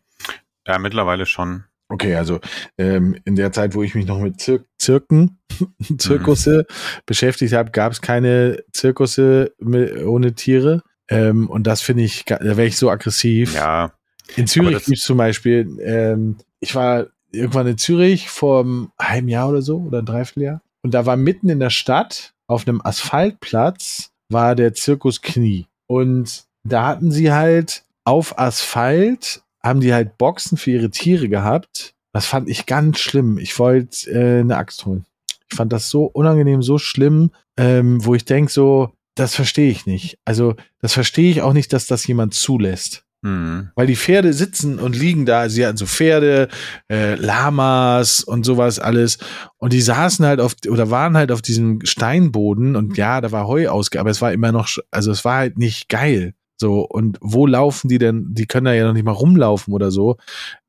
[0.66, 1.64] Ja, mittlerweile schon.
[1.88, 2.40] Okay, also
[2.78, 5.38] ähm, in der Zeit, wo ich mich noch mit Zir Zirken,
[5.98, 6.66] Zirkusse
[7.06, 10.82] beschäftigt habe, gab es keine Zirkusse mi- ohne Tiere.
[11.08, 13.54] Ähm, und das finde ich, da wäre ich so aggressiv.
[13.54, 13.92] Ja,
[14.34, 19.28] In Zürich gibt es zum Beispiel, ähm, ich war irgendwann in Zürich vor einem halben
[19.28, 20.62] Jahr oder so oder ein Dreivierteljahr.
[20.82, 25.66] Und da war mitten in der Stadt auf einem Asphaltplatz war der Zirkus Knie.
[25.86, 31.94] Und da hatten sie halt auf Asphalt, haben die halt Boxen für ihre Tiere gehabt.
[32.12, 33.36] Das fand ich ganz schlimm.
[33.38, 35.04] Ich wollte äh, eine Axt holen.
[35.50, 39.86] Ich fand das so unangenehm, so schlimm, ähm, wo ich denk so, das verstehe ich
[39.86, 40.18] nicht.
[40.24, 43.04] Also das verstehe ich auch nicht, dass das jemand zulässt.
[43.22, 43.70] mhm.
[43.74, 45.48] Weil die Pferde sitzen und liegen da.
[45.48, 46.48] Sie hatten so Pferde,
[46.90, 49.18] äh, Lamas und sowas alles.
[49.58, 53.46] Und die saßen halt auf, oder waren halt auf diesem Steinboden und ja, da war
[53.46, 56.34] Heu ausge, aber es war immer noch, also es war halt nicht geil.
[56.56, 58.34] So, und wo laufen die denn?
[58.34, 60.16] Die können da ja noch nicht mal rumlaufen oder so.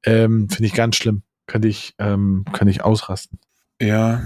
[0.04, 1.24] Ähm, Finde ich ganz schlimm.
[1.48, 3.40] Könnte ich, ähm, könnte ich ausrasten.
[3.82, 4.22] Ja,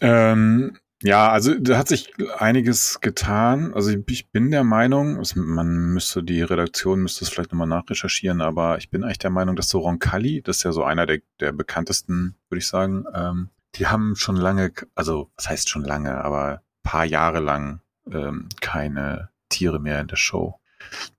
[0.00, 3.74] ähm, ja, also da hat sich einiges getan.
[3.74, 8.40] Also ich, bin der Meinung, es, man müsste die Redaktion müsste es vielleicht nochmal nachrecherchieren,
[8.40, 11.18] aber ich bin eigentlich der Meinung, dass so Roncalli, das ist ja so einer der,
[11.40, 16.22] der bekanntesten, würde ich sagen, ähm, die haben schon lange, also was heißt schon lange,
[16.22, 20.60] aber paar Jahre lang ähm, keine Tiere mehr in der Show.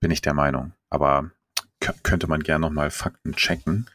[0.00, 0.72] Bin ich der Meinung.
[0.90, 1.30] Aber
[2.02, 3.86] könnte man gern nochmal Fakten checken.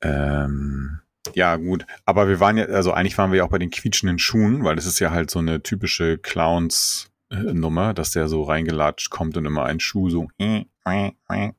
[0.00, 1.00] Ähm,
[1.34, 1.86] ja, gut.
[2.04, 4.76] Aber wir waren ja, also eigentlich waren wir ja auch bei den quietschenden Schuhen, weil
[4.76, 9.64] das ist ja halt so eine typische Clowns-Nummer, dass der so reingelatscht kommt und immer
[9.64, 10.28] ein Schuh so.
[10.38, 10.64] äh,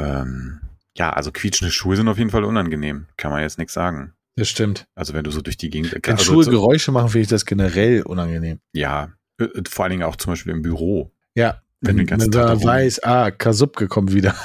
[0.00, 0.60] Ähm,
[0.96, 3.06] ja, also quietschende Schuhe sind auf jeden Fall unangenehm.
[3.16, 4.14] Kann man jetzt nichts sagen.
[4.36, 4.86] Das stimmt.
[4.94, 5.92] Also wenn du so durch die Gegend.
[5.92, 8.60] Wenn also Schuhe so, Geräusche machen, finde ich das generell unangenehm.
[8.72, 11.10] ja, äh, vor allen Dingen auch zum Beispiel im Büro.
[11.34, 11.62] Ja.
[11.80, 14.34] Wenn Tag da da rum- weiß, ah, Kasubke kommt wieder.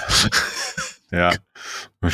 [1.12, 1.32] Ja.
[2.02, 2.12] Man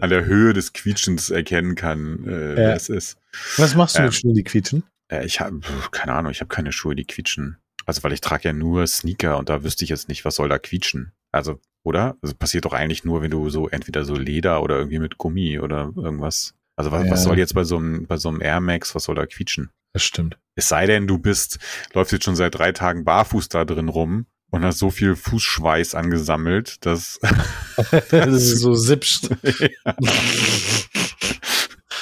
[0.00, 2.56] an der Höhe des Quietschens erkennen kann, äh, Ja.
[2.56, 3.16] wer es ist.
[3.56, 4.84] Was machst du Ähm, mit Schuhen, die quietschen?
[5.08, 5.58] Äh, ich habe
[5.90, 7.56] keine Ahnung, ich habe keine Schuhe, die quietschen.
[7.84, 10.48] Also weil ich trage ja nur Sneaker und da wüsste ich jetzt nicht, was soll
[10.48, 11.12] da quietschen.
[11.32, 12.16] Also oder?
[12.22, 15.58] Das passiert doch eigentlich nur, wenn du so entweder so Leder oder irgendwie mit Gummi
[15.58, 16.54] oder irgendwas.
[16.76, 17.10] Also was, Ja.
[17.10, 19.70] was soll jetzt bei so einem, bei so einem Air Max, was soll da quietschen?
[19.94, 20.38] Das stimmt.
[20.56, 21.58] Es sei denn, du bist,
[21.94, 25.94] läufst jetzt schon seit drei Tagen barfuß da drin rum und hast so viel Fußschweiß
[25.94, 27.18] angesammelt, dass.
[28.10, 29.30] das ist so sipscht.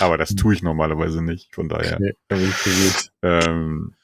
[0.00, 1.98] Aber das tue ich normalerweise nicht, von daher.
[2.28, 3.12] Gut.
[3.22, 3.94] Ähm,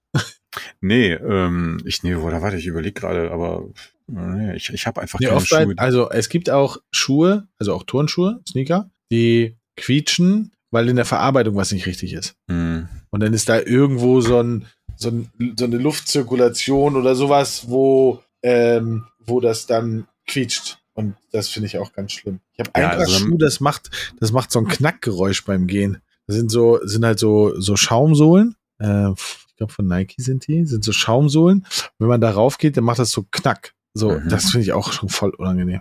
[0.80, 3.68] nee, ähm, ich, nee, oder warte, ich überlege gerade, aber
[4.06, 5.74] nee, ich, ich habe einfach Nee, keine Schuhe.
[5.76, 11.56] also es gibt auch Schuhe, also auch Turnschuhe, Sneaker, die quietschen, weil in der Verarbeitung
[11.56, 12.34] was nicht richtig ist.
[12.50, 14.66] Hm, Und dann ist da irgendwo so, ein,
[14.96, 20.78] so, ein, so eine Luftzirkulation oder sowas, wo, ähm, wo das dann quietscht.
[20.94, 22.40] Und das finde ich auch ganz schlimm.
[22.52, 23.90] Ich habe Ja, ein also- Paar Schuh, das macht,
[24.20, 25.98] das macht so ein Knackgeräusch beim Gehen.
[26.26, 28.54] Das sind so, sind halt so, so Schaumsohlen.
[28.80, 31.66] Äh, ich glaube von Nike sind die, sind so Schaumsohlen.
[31.98, 33.74] Wenn man darauf geht, dann macht das so Knack.
[33.94, 34.28] So, Mhm.
[34.28, 35.80] das finde ich auch schon voll unangenehm.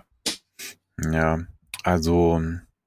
[1.12, 1.40] ja,
[1.84, 2.40] also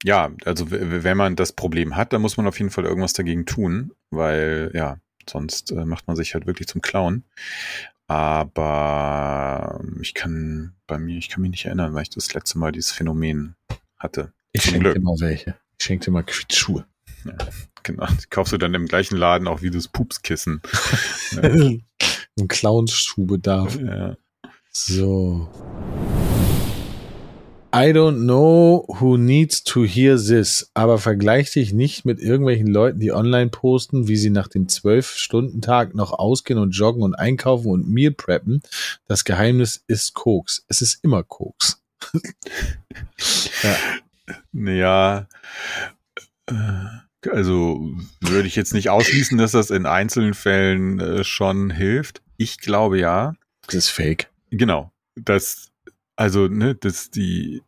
[0.04, 3.46] ja, also wenn man das Problem hat, dann muss man auf jeden Fall irgendwas dagegen
[3.46, 4.98] tun, weil ja,
[5.30, 7.24] sonst äh, macht man sich halt wirklich zum Clown.
[8.08, 12.72] Aber ich kann bei mir, ich kann mich nicht erinnern, weil ich das letzte Mal
[12.72, 13.56] dieses Phänomen
[13.98, 14.34] hatte.
[14.52, 15.56] Ich Zum schenke dir mal welche.
[15.80, 16.86] Ich schenke dir mal Quietschschuhe.
[17.84, 18.06] Genau.
[18.08, 20.62] Die kaufst du dann im gleichen Laden auch wie das Pupskissen.
[21.32, 21.42] Ja.
[22.40, 23.80] Ein Clownsschuhbedarf.
[23.80, 24.18] ja.
[24.72, 25.50] So.
[27.74, 33.00] I don't know who needs to hear this, aber vergleich dich nicht mit irgendwelchen Leuten,
[33.00, 37.90] die online posten, wie sie nach dem 12-Stunden-Tag noch ausgehen und joggen und einkaufen und
[37.90, 38.62] Meal preppen.
[39.08, 40.66] Das Geheimnis ist Koks.
[40.68, 41.82] Es ist immer Koks.
[44.54, 45.28] Ja,
[46.48, 52.22] äh, also würde ich jetzt nicht ausschließen, dass das in einzelnen Fällen äh, schon hilft.
[52.38, 53.34] Ich glaube ja,
[53.68, 54.28] Das ist fake.
[54.50, 55.71] genau, dass,
[56.16, 57.62] also, ne, dass die,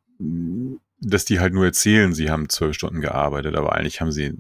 [0.99, 4.33] dass die halt nur erzählen, sie haben zwölf Stunden gearbeitet, aber eigentlich haben sie,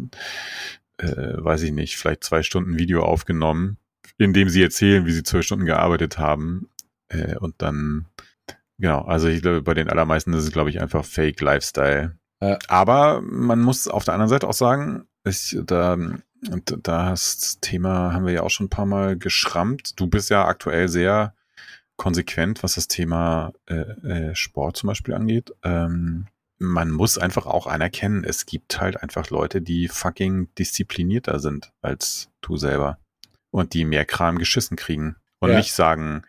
[0.97, 3.77] äh, weiß ich nicht, vielleicht zwei Stunden Video aufgenommen,
[4.17, 6.69] in dem sie erzählen, wie sie zwölf Stunden gearbeitet haben,
[7.13, 8.07] äh, und dann,
[8.77, 12.17] genau, also ich glaube, bei den allermeisten ist es, glaube ich, einfach Fake Lifestyle.
[12.41, 12.57] Ja.
[12.67, 15.97] Aber man muss auf der anderen Seite auch sagen, ich, da,
[16.41, 19.99] da das Thema haben wir ja auch schon ein paar Mal geschrammt.
[19.99, 21.33] Du bist ja aktuell sehr
[22.03, 25.53] konsequent, was das Thema äh, äh, Sport zum Beispiel angeht.
[25.63, 26.27] Ähm,
[26.59, 32.29] man muss einfach auch anerkennen, es gibt halt einfach Leute, die fucking disziplinierter sind als
[32.41, 32.97] du selber
[33.51, 35.57] und die mehr Kram geschissen kriegen und Ja.
[35.57, 36.23] nicht sagen,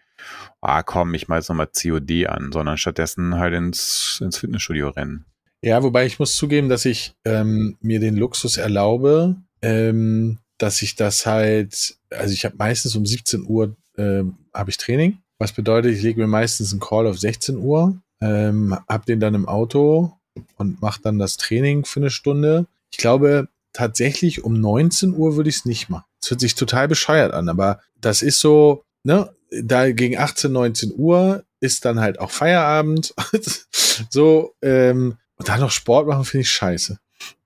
[0.61, 5.25] ah komm, ich mal jetzt nochmal COD an, sondern stattdessen halt ins, ins Fitnessstudio rennen.
[5.61, 10.95] Ja, wobei ich muss zugeben, dass ich ähm, mir den Luxus erlaube, ähm, dass ich
[10.95, 15.95] das halt, also ich habe meistens um 17 Uhr ähm, habe ich Training, was bedeutet,
[15.95, 20.13] ich lege mir meistens einen Call auf 16 Uhr, ähm, habe den dann im Auto
[20.57, 22.67] und mache dann das Training für eine Stunde.
[22.91, 26.05] Ich glaube, tatsächlich um 19 Uhr würde ich es nicht machen.
[26.23, 30.93] Es hört sich total bescheuert an, aber das ist so, ne, da gegen 18, 19
[30.97, 33.15] Uhr ist dann halt auch Feierabend.
[34.11, 36.99] so, ähm, und dann noch Sport machen, finde ich scheiße.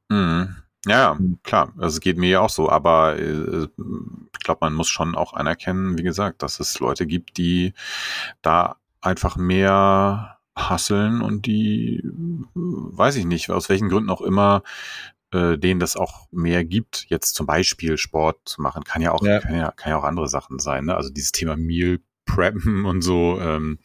[0.08, 0.56] Mhm.
[0.88, 1.38] Ja, Mhm.
[1.42, 1.72] klar.
[1.76, 5.32] Also es geht mir ja auch so, aber äh, ich glaube, man muss schon auch
[5.34, 7.74] anerkennen, wie gesagt, dass es Leute gibt, die
[8.42, 12.02] da einfach mehr hasseln und die,
[12.54, 14.62] weiß ich nicht, aus welchen Gründen auch immer,
[15.32, 17.06] äh, denen das auch mehr gibt.
[17.08, 19.40] Jetzt zum Beispiel Sport zu machen, kann ja auch, Ja.
[19.40, 20.86] Kann, ja, kann ja auch andere Sachen sein.
[20.86, 20.96] Ne?
[20.96, 23.38] Also dieses Thema Meal Preppen und so.
[23.40, 23.78] Ähm,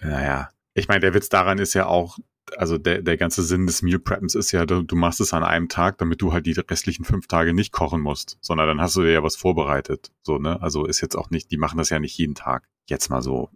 [0.00, 2.18] naja, ich meine, der Witz daran ist ja auch,
[2.56, 5.44] also der, der ganze Sinn des Meal Preppens ist ja, du, du machst es an
[5.44, 8.96] einem Tag, damit du halt die restlichen fünf Tage nicht kochen musst, sondern dann hast
[8.96, 10.12] du dir ja was vorbereitet.
[10.22, 10.60] So, ne?
[10.62, 12.68] Also ist jetzt auch nicht, die machen das ja nicht jeden Tag.
[12.88, 13.50] Jetzt mal so.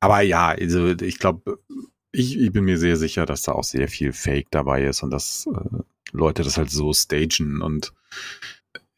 [0.00, 1.58] Aber ja, also ich glaube,
[2.12, 5.10] ich, ich bin mir sehr sicher, dass da auch sehr viel Fake dabei ist und
[5.10, 7.92] dass äh, Leute das halt so stagen und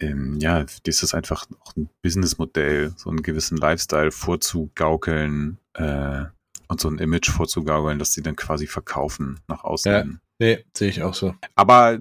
[0.00, 6.24] ähm, ja, das ist einfach auch ein Businessmodell, so einen gewissen Lifestyle vorzugaukeln äh,
[6.68, 9.92] und so ein Image vorzugaukeln, dass die dann quasi verkaufen nach außen.
[9.92, 10.04] Ja.
[10.38, 11.34] Nee, sehe ich auch so.
[11.54, 11.98] Aber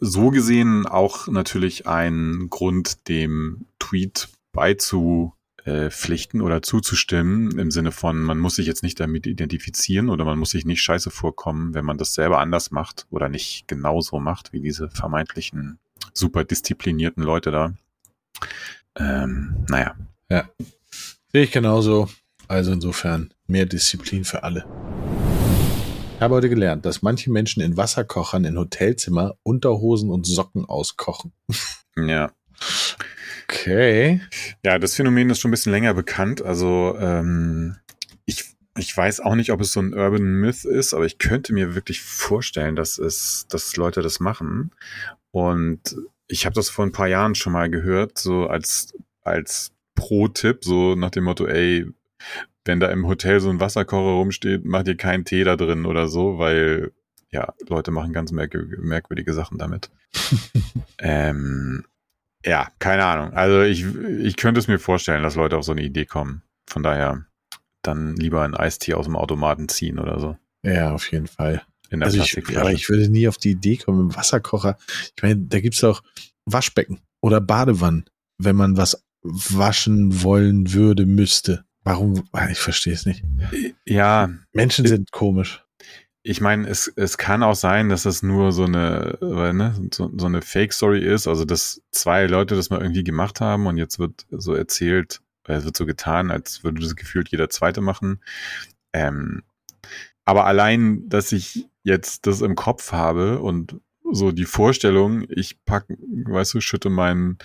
[0.00, 8.38] so gesehen auch natürlich ein Grund, dem Tweet beizupflichten oder zuzustimmen, im Sinne von, man
[8.38, 11.98] muss sich jetzt nicht damit identifizieren oder man muss sich nicht scheiße vorkommen, wenn man
[11.98, 15.78] das selber anders macht oder nicht genauso macht wie diese vermeintlichen
[16.12, 17.74] super disziplinierten Leute da.
[18.96, 19.94] Ähm, naja.
[21.30, 22.08] Sehe ich genauso.
[22.48, 24.64] Also insofern mehr Disziplin für alle.
[26.16, 31.32] Ich habe heute gelernt, dass manche Menschen in Wasserkochern in Hotelzimmer Unterhosen und Socken auskochen.
[31.98, 32.30] Ja.
[33.44, 34.20] Okay.
[34.62, 36.42] Ja, das Phänomen ist schon ein bisschen länger bekannt.
[36.42, 37.76] Also ähm,
[38.26, 38.44] ich
[38.76, 41.74] ich weiß auch nicht, ob es so ein Urban Myth ist, aber ich könnte mir
[41.74, 44.72] wirklich vorstellen, dass es, dass Leute das machen.
[45.30, 45.96] Und
[46.28, 50.94] ich habe das vor ein paar Jahren schon mal gehört, so als, als Pro-Tipp, so
[50.94, 51.86] nach dem Motto, ey,
[52.66, 56.08] wenn da im Hotel so ein Wasserkocher rumsteht, macht ihr keinen Tee da drin oder
[56.08, 56.92] so, weil
[57.30, 59.90] ja, Leute machen ganz merkwürdige Sachen damit.
[60.98, 61.84] ähm,
[62.44, 63.32] ja, keine Ahnung.
[63.32, 66.42] Also ich, ich könnte es mir vorstellen, dass Leute auf so eine Idee kommen.
[66.68, 67.26] Von daher
[67.82, 70.36] dann lieber ein Eistee aus dem Automaten ziehen oder so.
[70.62, 71.62] Ja, auf jeden Fall.
[71.90, 74.76] In der also ich, aber ich würde nie auf die Idee kommen, im Wasserkocher.
[75.16, 76.02] Ich meine, da gibt es auch
[76.44, 78.06] Waschbecken oder Badewannen,
[78.38, 81.64] wenn man was waschen wollen würde, müsste.
[81.86, 82.24] Warum?
[82.50, 83.22] Ich verstehe es nicht.
[83.84, 84.28] Ja.
[84.52, 85.64] Menschen sind komisch.
[86.24, 90.26] Ich meine, es, es kann auch sein, dass es nur so eine, ne, so, so
[90.26, 94.26] eine Fake-Story ist, also dass zwei Leute das mal irgendwie gemacht haben und jetzt wird
[94.32, 98.20] so erzählt, es wird so getan, als würde das gefühlt jeder Zweite machen.
[98.92, 99.44] Ähm,
[100.24, 103.76] aber allein, dass ich jetzt das im Kopf habe und
[104.10, 107.38] so die Vorstellung, ich pack, weißt du, schütte mein,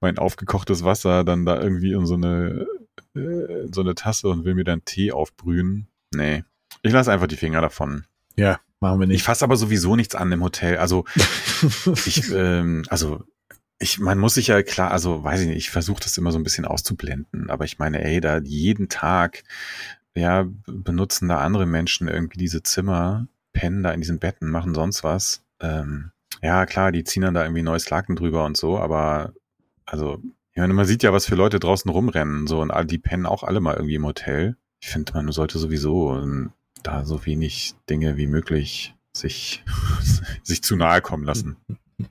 [0.00, 2.66] mein aufgekochtes Wasser dann da irgendwie in so eine,
[3.14, 5.88] äh, in so eine Tasse und will mir dann Tee aufbrühen.
[6.14, 6.44] Nee.
[6.82, 8.04] Ich lasse einfach die Finger davon.
[8.36, 9.16] Ja, machen wir nicht.
[9.16, 10.76] Ich fasse aber sowieso nichts an im Hotel.
[10.78, 11.04] Also,
[12.06, 13.24] ich, ähm, also,
[13.78, 16.38] ich, man muss sich ja klar, also weiß ich nicht, ich versuche das immer so
[16.38, 19.44] ein bisschen auszublenden, aber ich meine, ey, da jeden Tag,
[20.16, 25.04] ja, benutzen da andere Menschen irgendwie diese Zimmer, pennen da in diesen Betten, machen sonst
[25.04, 25.44] was.
[25.60, 26.10] Ähm,
[26.42, 29.32] ja, klar, die ziehen dann da irgendwie neues Laken drüber und so, aber
[29.86, 30.22] also,
[30.58, 33.44] ich meine, man sieht ja, was für Leute draußen rumrennen, so, und die pennen auch
[33.44, 34.56] alle mal irgendwie im Hotel.
[34.80, 36.50] Ich finde, man sollte sowieso ähm,
[36.82, 39.62] da so wenig Dinge wie möglich sich,
[40.42, 41.58] sich zu nahe kommen lassen.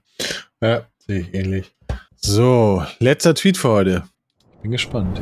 [0.61, 1.75] Ja, sehe ich ähnlich.
[2.15, 4.03] So, letzter Tweet für heute.
[4.61, 5.21] Bin gespannt.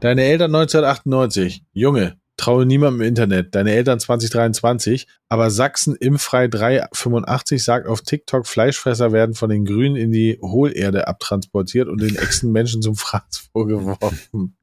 [0.00, 1.64] Deine Eltern 1998.
[1.72, 3.54] Junge, traue niemandem im Internet.
[3.54, 5.06] Deine Eltern 2023.
[5.28, 11.08] Aber Sachsen Impfrei 385 sagt auf TikTok, Fleischfresser werden von den Grünen in die Hohlerde
[11.08, 14.56] abtransportiert und den Echsen-Menschen zum Fraß vorgeworfen.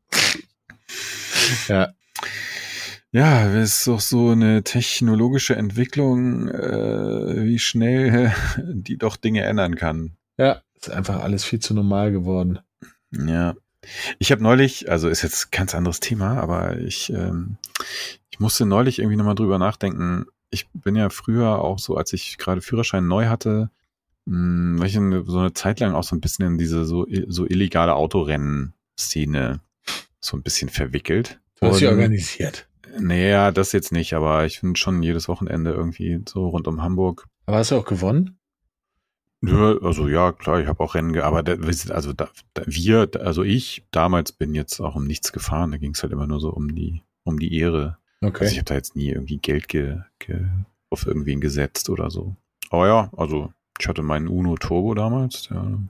[1.67, 1.93] ja.
[3.11, 9.76] Ja, es ist doch so eine technologische Entwicklung, äh, wie schnell die doch Dinge ändern
[9.76, 10.17] kann.
[10.38, 12.59] Ja, ist einfach alles viel zu normal geworden.
[13.11, 13.53] Ja.
[14.19, 17.57] Ich habe neulich, also ist jetzt ganz anderes Thema, aber ich, ähm,
[18.29, 20.25] ich musste neulich irgendwie nochmal drüber nachdenken.
[20.49, 23.69] Ich bin ja früher auch so, als ich gerade Führerschein neu hatte,
[24.25, 26.86] mh, hm, war ich in, so eine Zeit lang auch so ein bisschen in diese
[26.86, 29.59] so, so illegale Autorennen-Szene
[30.19, 31.39] so ein bisschen verwickelt.
[31.59, 32.67] Du hast sie organisiert.
[32.99, 37.25] Naja, das jetzt nicht, aber ich finde schon jedes Wochenende irgendwie so rund um Hamburg.
[37.45, 38.38] Aber hast du auch gewonnen?
[39.45, 41.55] Ja, also ja, klar, ich habe auch Rennen, aber da,
[41.93, 45.71] also da, da, wir, also ich damals bin jetzt auch um nichts gefahren.
[45.71, 47.97] Da ging es halt immer nur so um die, um die Ehre.
[48.21, 48.45] Okay.
[48.45, 50.45] Also ich habe da jetzt nie irgendwie Geld ge, ge,
[50.89, 52.37] auf irgendwen gesetzt oder so.
[52.69, 55.89] Aber ja, also ich hatte meinen Uno Turbo damals, der ein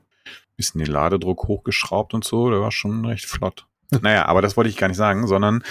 [0.57, 3.67] bisschen den Ladedruck hochgeschraubt und so, der war schon recht flott.
[4.01, 5.63] Naja, aber das wollte ich gar nicht sagen, sondern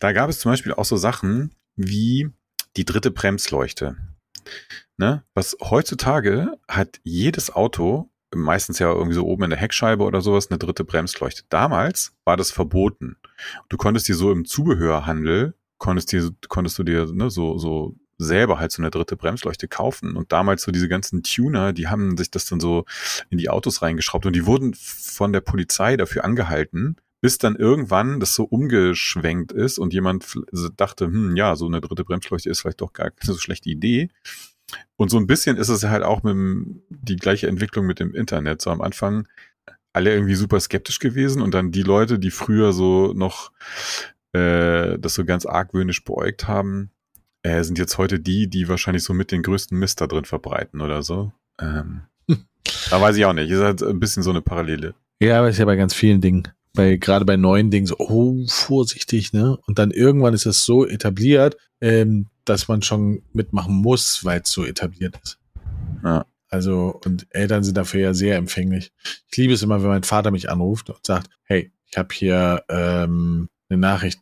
[0.00, 2.30] da gab es zum Beispiel auch so Sachen wie
[2.78, 3.96] die dritte Bremsleuchte.
[4.98, 5.24] Ne?
[5.34, 10.50] Was heutzutage hat jedes Auto, meistens ja irgendwie so oben in der Heckscheibe oder sowas,
[10.50, 11.42] eine dritte Bremsleuchte.
[11.48, 13.16] Damals war das verboten.
[13.68, 18.58] Du konntest dir so im Zubehörhandel, konntest, dir, konntest du dir ne, so, so selber
[18.58, 20.16] halt so eine dritte Bremsleuchte kaufen.
[20.16, 22.84] Und damals so diese ganzen Tuner, die haben sich das dann so
[23.30, 28.20] in die Autos reingeschraubt und die wurden von der Polizei dafür angehalten, bis dann irgendwann
[28.20, 30.38] das so umgeschwenkt ist und jemand
[30.76, 34.08] dachte, hm, ja, so eine dritte Bremsleuchte ist vielleicht doch gar keine so schlechte Idee.
[34.96, 38.14] Und so ein bisschen ist es halt auch mit dem, die gleiche Entwicklung mit dem
[38.14, 38.62] Internet.
[38.62, 39.28] So am Anfang
[39.92, 43.50] alle irgendwie super skeptisch gewesen und dann die Leute, die früher so noch
[44.32, 46.90] äh, das so ganz argwöhnisch beäugt haben,
[47.42, 50.82] äh, sind jetzt heute die, die wahrscheinlich so mit den größten Mist da drin verbreiten
[50.82, 51.32] oder so.
[51.60, 52.02] Ähm,
[52.90, 53.50] da weiß ich auch nicht.
[53.50, 54.94] Ist halt ein bisschen so eine Parallele.
[55.20, 56.48] Ja, aber ist ja bei ganz vielen Dingen.
[56.74, 59.56] Bei, gerade bei neuen Dingen so, oh, vorsichtig, ne?
[59.66, 64.50] Und dann irgendwann ist das so etabliert, ähm, dass man schon mitmachen muss, weil es
[64.50, 65.38] so etabliert ist.
[66.04, 66.26] Ja.
[66.48, 68.92] Also, und Eltern sind dafür ja sehr empfänglich.
[69.30, 72.64] Ich liebe es immer, wenn mein Vater mich anruft und sagt, hey, ich habe hier
[72.68, 74.20] ähm, eine Nachricht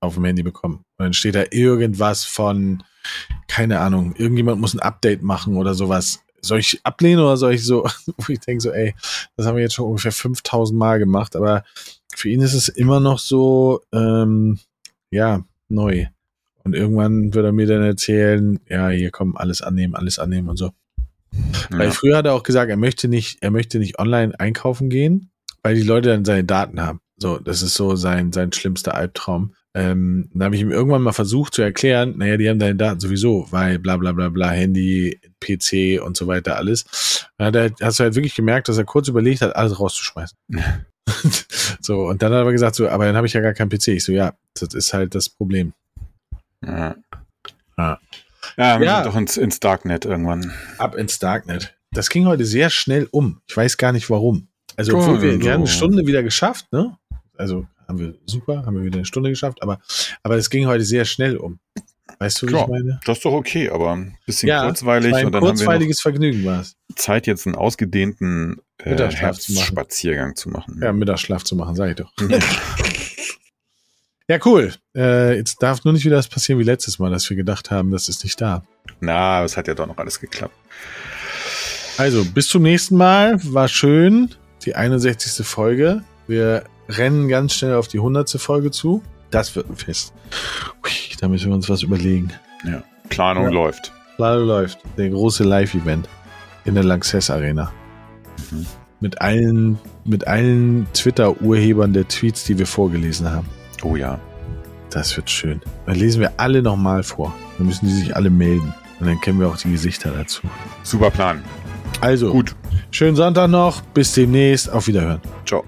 [0.00, 0.84] auf dem Handy bekommen.
[0.98, 2.82] Und dann steht da irgendwas von,
[3.46, 6.20] keine Ahnung, irgendjemand muss ein Update machen oder sowas.
[6.40, 7.84] Soll ich ablehnen oder soll ich so,
[8.16, 8.94] wo ich denke so, ey,
[9.36, 11.64] das haben wir jetzt schon ungefähr 5000 Mal gemacht, aber
[12.14, 14.58] für ihn ist es immer noch so, ähm,
[15.10, 16.06] ja, neu.
[16.64, 20.56] Und irgendwann wird er mir dann erzählen, ja, hier kommen alles annehmen, alles annehmen und
[20.56, 20.70] so.
[21.70, 21.78] Ja.
[21.78, 25.30] Weil früher hat er auch gesagt, er möchte nicht, er möchte nicht online einkaufen gehen,
[25.62, 27.00] weil die Leute dann seine Daten haben.
[27.16, 29.54] So, das ist so sein, sein schlimmster Albtraum.
[29.74, 33.00] ähm, dann habe ich ihm irgendwann mal versucht zu erklären, naja, die haben deine Daten
[33.00, 37.30] sowieso, weil bla bla bla bla, Handy, PC und so weiter, alles.
[37.38, 40.36] Da hast du halt wirklich gemerkt, dass er kurz überlegt hat, alles rauszuschmeißen.
[41.80, 43.70] so, und dann hat er aber gesagt, so, aber dann habe ich ja gar keinen
[43.70, 43.88] PC.
[43.88, 45.72] Ich so, ja, das ist halt das Problem.
[46.64, 46.96] Ja.
[47.76, 47.98] Ja,
[48.56, 48.96] ja wir ja.
[48.96, 50.52] sind doch ins, ins Darknet irgendwann.
[50.78, 51.74] Ab ins Darknet.
[51.92, 53.40] Das ging heute sehr schnell um.
[53.46, 54.48] Ich weiß gar nicht warum.
[54.76, 56.96] Also, obwohl oh, wir, wir haben eine Stunde wieder geschafft, ne?
[57.36, 59.80] Also, haben wir super, haben wir wieder eine Stunde geschafft, aber,
[60.22, 61.58] aber es ging heute sehr schnell um.
[62.18, 63.00] Weißt du, wie ja, ich meine?
[63.04, 65.14] Das ist doch okay, aber ein bisschen ja, kurzweilig.
[65.14, 66.76] Ein und dann kurzweiliges haben wir Vergnügen war es.
[66.94, 70.80] Zeit, jetzt einen ausgedehnten äh, Herbstspaziergang zu machen.
[70.82, 72.12] Ja, Mittagsschlaf zu machen, sag ich doch.
[74.28, 74.72] Ja, cool.
[74.96, 77.90] Äh, jetzt darf nur nicht wieder das passieren wie letztes Mal, dass wir gedacht haben,
[77.90, 78.62] das ist nicht da.
[79.00, 80.54] Na, es hat ja doch noch alles geklappt.
[81.98, 83.38] Also, bis zum nächsten Mal.
[83.44, 84.30] War schön.
[84.64, 85.46] Die 61.
[85.46, 86.02] Folge.
[86.26, 88.30] Wir rennen ganz schnell auf die 100.
[88.30, 89.02] Folge zu.
[89.30, 90.12] Das wird ein Fest.
[90.84, 92.32] Ui, da müssen wir uns was überlegen.
[92.64, 93.50] Ja, Planung ja.
[93.50, 93.92] läuft.
[94.16, 94.78] Planung läuft.
[94.96, 96.08] Der große Live-Event
[96.64, 97.72] in der Lanxess Arena.
[98.50, 98.66] Mhm.
[99.00, 103.48] Mit allen, mit allen Twitter-Urhebern der Tweets, die wir vorgelesen haben.
[103.82, 104.18] Oh ja.
[104.90, 105.60] Das wird schön.
[105.86, 107.34] Dann lesen wir alle nochmal vor.
[107.56, 108.74] Dann müssen die sich alle melden.
[109.00, 110.42] Und dann kennen wir auch die Gesichter dazu.
[110.82, 111.42] Super Plan.
[112.00, 112.54] Also, gut.
[112.90, 113.80] Schönen Sonntag noch.
[113.80, 114.70] Bis demnächst.
[114.70, 115.20] Auf Wiederhören.
[115.46, 115.64] Ciao.